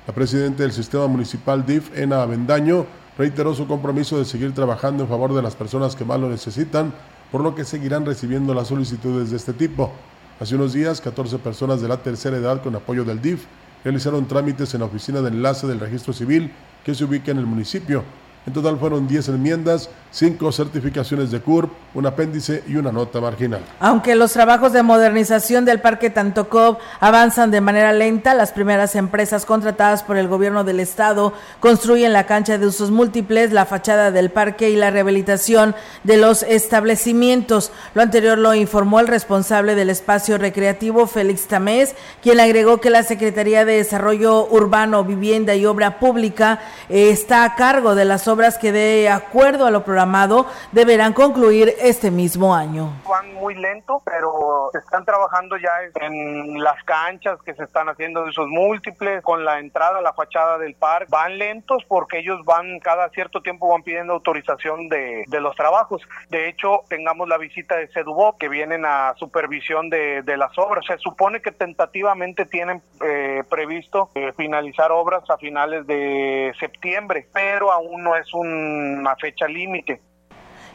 [0.08, 2.86] La presidenta del Sistema Municipal DIF, Ena Avendaño,
[3.18, 6.94] reiteró su compromiso de seguir trabajando en favor de las personas que más lo necesitan,
[7.32, 9.92] por lo que seguirán recibiendo las solicitudes de este tipo.
[10.40, 13.46] Hace unos días, 14 personas de la tercera edad con apoyo del DIF
[13.84, 16.52] realizaron trámites en la oficina de enlace del registro civil
[16.84, 18.04] que se ubica en el municipio.
[18.46, 23.62] En total fueron 10 enmiendas, 5 certificaciones de CURP, un apéndice y una nota marginal.
[23.80, 29.46] Aunque los trabajos de modernización del Parque Tantocop avanzan de manera lenta, las primeras empresas
[29.46, 34.30] contratadas por el gobierno del estado construyen la cancha de usos múltiples, la fachada del
[34.30, 35.74] parque y la rehabilitación
[36.04, 37.72] de los establecimientos.
[37.94, 43.04] Lo anterior lo informó el responsable del espacio recreativo, Félix Tamés, quien agregó que la
[43.04, 48.72] Secretaría de Desarrollo Urbano, Vivienda y Obra Pública está a cargo de las obras que
[48.72, 52.90] de acuerdo a lo programado deberán concluir este mismo año.
[53.08, 55.70] Van muy lento, pero están trabajando ya
[56.02, 60.14] en las canchas que se están haciendo de usos múltiples, con la entrada a la
[60.14, 61.08] fachada del parque.
[61.10, 66.02] Van lentos porque ellos van cada cierto tiempo van pidiendo autorización de, de los trabajos.
[66.30, 70.86] De hecho, tengamos la visita de Cedubob que vienen a supervisión de, de las obras.
[70.86, 77.72] Se supone que tentativamente tienen eh, previsto eh, finalizar obras a finales de septiembre, pero
[77.72, 80.02] aún no es una fecha límite.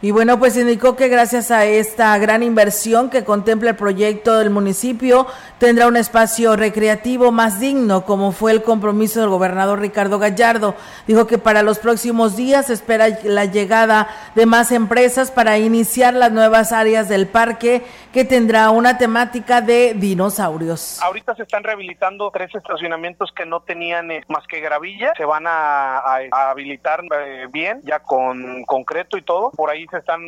[0.01, 4.49] Y bueno, pues indicó que gracias a esta gran inversión que contempla el proyecto del
[4.49, 5.27] municipio,
[5.59, 10.77] tendrá un espacio recreativo más digno, como fue el compromiso del gobernador Ricardo Gallardo.
[11.09, 16.31] Dijo que para los próximos días espera la llegada de más empresas para iniciar las
[16.31, 17.83] nuevas áreas del parque,
[18.19, 21.01] que tendrá una temática de dinosaurios.
[21.01, 25.13] Ahorita se están rehabilitando tres estacionamientos que no tenían eh, más que gravilla.
[25.17, 25.99] Se van a,
[26.51, 29.53] habilitar eh, bien, ya con concreto y todo.
[29.53, 30.21] Por ahí se están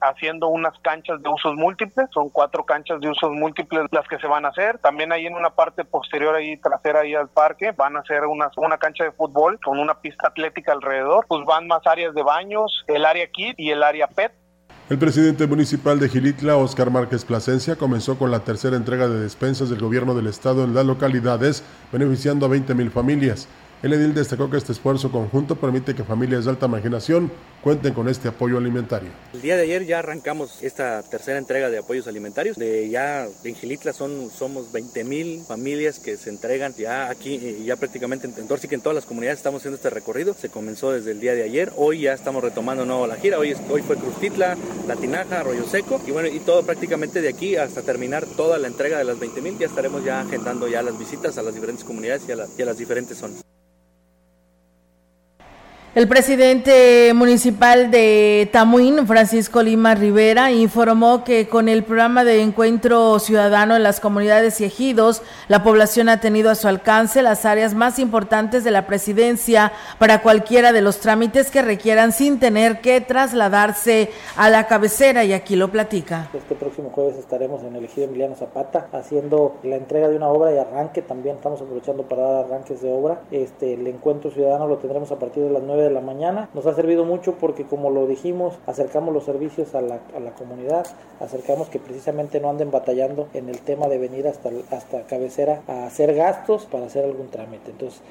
[0.00, 4.26] haciendo unas canchas de usos múltiples, son cuatro canchas de usos múltiples las que se
[4.26, 4.78] van a hacer.
[4.78, 8.50] También ahí en una parte posterior ahí trasera ahí al parque van a hacer una,
[8.56, 11.26] una cancha de fútbol con una pista atlética alrededor.
[11.28, 14.32] Pues van más áreas de baños, el área kit y el área pet.
[14.88, 19.68] El presidente municipal de Gilitla, Oscar Márquez Plasencia, comenzó con la tercera entrega de despensas
[19.68, 23.48] del gobierno del estado en las localidades, beneficiando a 20 mil familias.
[23.82, 27.32] El edil destacó que este esfuerzo conjunto permite que familias de alta marginación
[27.66, 29.08] cuenten con este apoyo alimentario.
[29.34, 32.56] El día de ayer ya arrancamos esta tercera entrega de apoyos alimentarios.
[32.56, 37.74] De ya en Gilitla son, somos 20 mil familias que se entregan ya aquí, ya
[37.74, 40.32] prácticamente en Torsi, que en todas las comunidades estamos haciendo este recorrido.
[40.32, 41.72] Se comenzó desde el día de ayer.
[41.74, 43.36] Hoy ya estamos retomando nuevo la gira.
[43.36, 44.56] Hoy, hoy fue Crustitla,
[44.86, 46.00] La Tinaja, Arroyo Seco.
[46.06, 49.42] Y bueno, y todo prácticamente de aquí hasta terminar toda la entrega de las 20
[49.42, 49.58] mil.
[49.58, 52.64] Ya estaremos ya agendando ya las visitas a las diferentes comunidades y a, y a
[52.64, 53.42] las diferentes zonas.
[55.96, 63.18] El presidente municipal de Tamuín, Francisco Lima Rivera, informó que con el programa de encuentro
[63.18, 67.72] ciudadano en las comunidades y ejidos, la población ha tenido a su alcance las áreas
[67.72, 73.00] más importantes de la presidencia para cualquiera de los trámites que requieran sin tener que
[73.00, 76.28] trasladarse a la cabecera y aquí lo platica.
[76.34, 80.54] Este próximo jueves estaremos en el ejido Emiliano Zapata haciendo la entrega de una obra
[80.54, 83.22] y arranque, también estamos aprovechando para dar arranques de obra.
[83.30, 86.48] Este, el encuentro ciudadano lo tendremos a partir de las 9 de la mañana.
[86.54, 90.32] Nos ha servido mucho porque como lo dijimos, acercamos los servicios a la, a la
[90.32, 90.86] comunidad,
[91.20, 95.86] acercamos que precisamente no anden batallando en el tema de venir hasta, hasta cabecera a
[95.86, 97.70] hacer gastos para hacer algún trámite.
[97.70, 98.02] Entonces,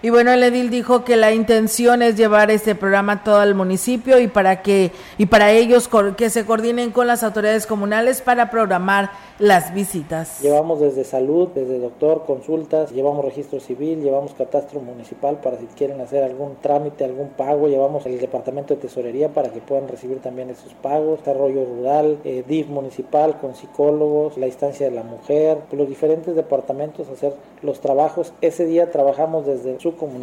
[0.00, 4.20] y bueno, el edil dijo que la intención es llevar este programa todo el municipio
[4.20, 9.10] y para que y para ellos que se coordinen con las autoridades comunales para programar
[9.38, 10.40] las visitas.
[10.40, 16.00] Llevamos desde salud, desde doctor, consultas, llevamos registro civil, llevamos catastro municipal para si quieren
[16.00, 20.50] hacer algún trámite, algún pago, llevamos el departamento de tesorería para que puedan recibir también
[20.50, 25.88] esos pagos, desarrollo rural, eh, DIF municipal con psicólogos, la instancia de la mujer, los
[25.88, 28.32] diferentes departamentos hacer los trabajos.
[28.40, 29.72] Ese día trabajamos desde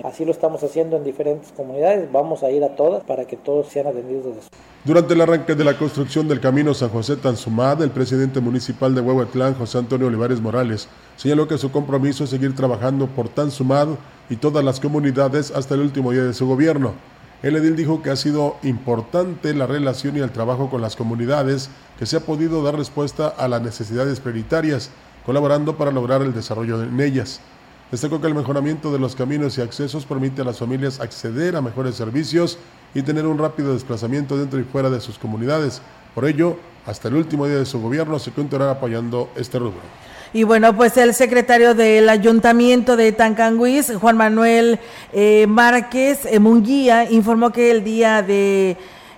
[0.04, 3.68] así lo estamos haciendo en diferentes comunidades, vamos a ir a todas para que todos
[3.68, 4.50] sean atendidos desde su
[4.86, 9.02] durante el arranque de la construcción del camino San José Tanzumad, el presidente municipal de
[9.02, 13.88] Huehuetlán, José Antonio Olivares Morales, señaló que su compromiso es seguir trabajando por Tanzumad
[14.30, 16.94] y todas las comunidades hasta el último día de su gobierno.
[17.42, 21.72] El edil dijo que ha sido importante la relación y el trabajo con las comunidades,
[21.98, 24.92] que se ha podido dar respuesta a las necesidades prioritarias,
[25.26, 27.42] colaborando para lograr el desarrollo en ellas.
[27.92, 31.62] Destacó que el mejoramiento de los caminos y accesos permite a las familias acceder a
[31.62, 32.58] mejores servicios
[32.96, 35.82] y tener un rápido desplazamiento dentro y fuera de sus comunidades.
[36.16, 39.82] Por ello, hasta el último día de su gobierno se continuará apoyando este rubro.
[40.34, 44.80] Y bueno, pues el secretario del Ayuntamiento de Tancanguis, Juan Manuel
[45.14, 48.76] eh, Márquez eh, Munguía, informó que el día de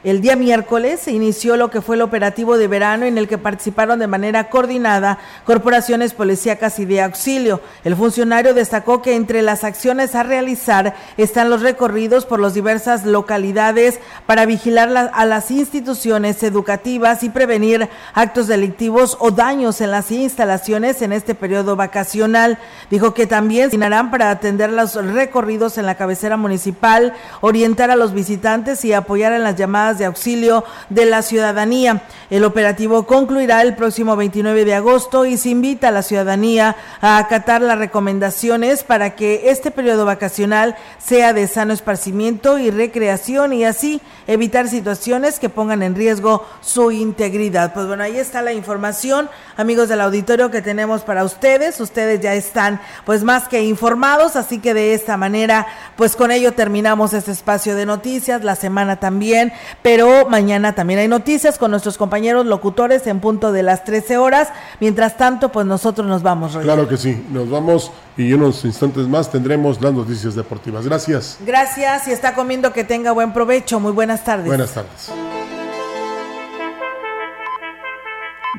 [0.07, 3.37] El día miércoles se inició lo que fue el operativo de verano en el que
[3.37, 7.59] participaron de manera coordinada corporaciones policíacas y de auxilio.
[7.83, 13.05] El funcionario destacó que entre las acciones a realizar están los recorridos por las diversas
[13.05, 20.09] localidades para vigilar a las instituciones educativas y prevenir actos delictivos o daños en las
[20.09, 22.59] instalaciones en este periodo vacacional.
[22.89, 28.13] Dijo que también se para atender los recorridos en la cabecera municipal, orientar a los
[28.13, 32.03] visitantes y apoyar en las llamadas de auxilio de la ciudadanía.
[32.29, 37.17] El operativo concluirá el próximo 29 de agosto y se invita a la ciudadanía a
[37.17, 43.63] acatar las recomendaciones para que este periodo vacacional sea de sano esparcimiento y recreación y
[43.65, 47.73] así evitar situaciones que pongan en riesgo su integridad.
[47.73, 51.79] Pues bueno, ahí está la información, amigos del auditorio que tenemos para ustedes.
[51.79, 56.53] Ustedes ya están pues más que informados, así que de esta manera pues con ello
[56.53, 59.53] terminamos este espacio de noticias, la semana también,
[59.87, 64.49] pero mañana también hay noticias con nuestros compañeros locutores en punto de las 13 horas.
[64.81, 66.57] Mientras tanto, pues nosotros nos vamos.
[66.57, 70.83] Claro que sí, nos vamos y en unos instantes más tendremos las noticias deportivas.
[70.83, 71.37] Gracias.
[71.45, 73.79] Gracias y está comiendo que tenga buen provecho.
[73.79, 74.47] Muy buenas tardes.
[74.47, 75.09] Buenas tardes.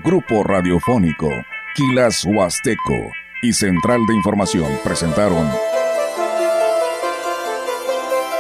[0.03, 1.29] Grupo Radiofónico,
[1.75, 3.13] Quilas Huasteco
[3.43, 5.47] y Central de Información presentaron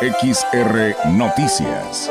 [0.01, 2.11] XR Noticias.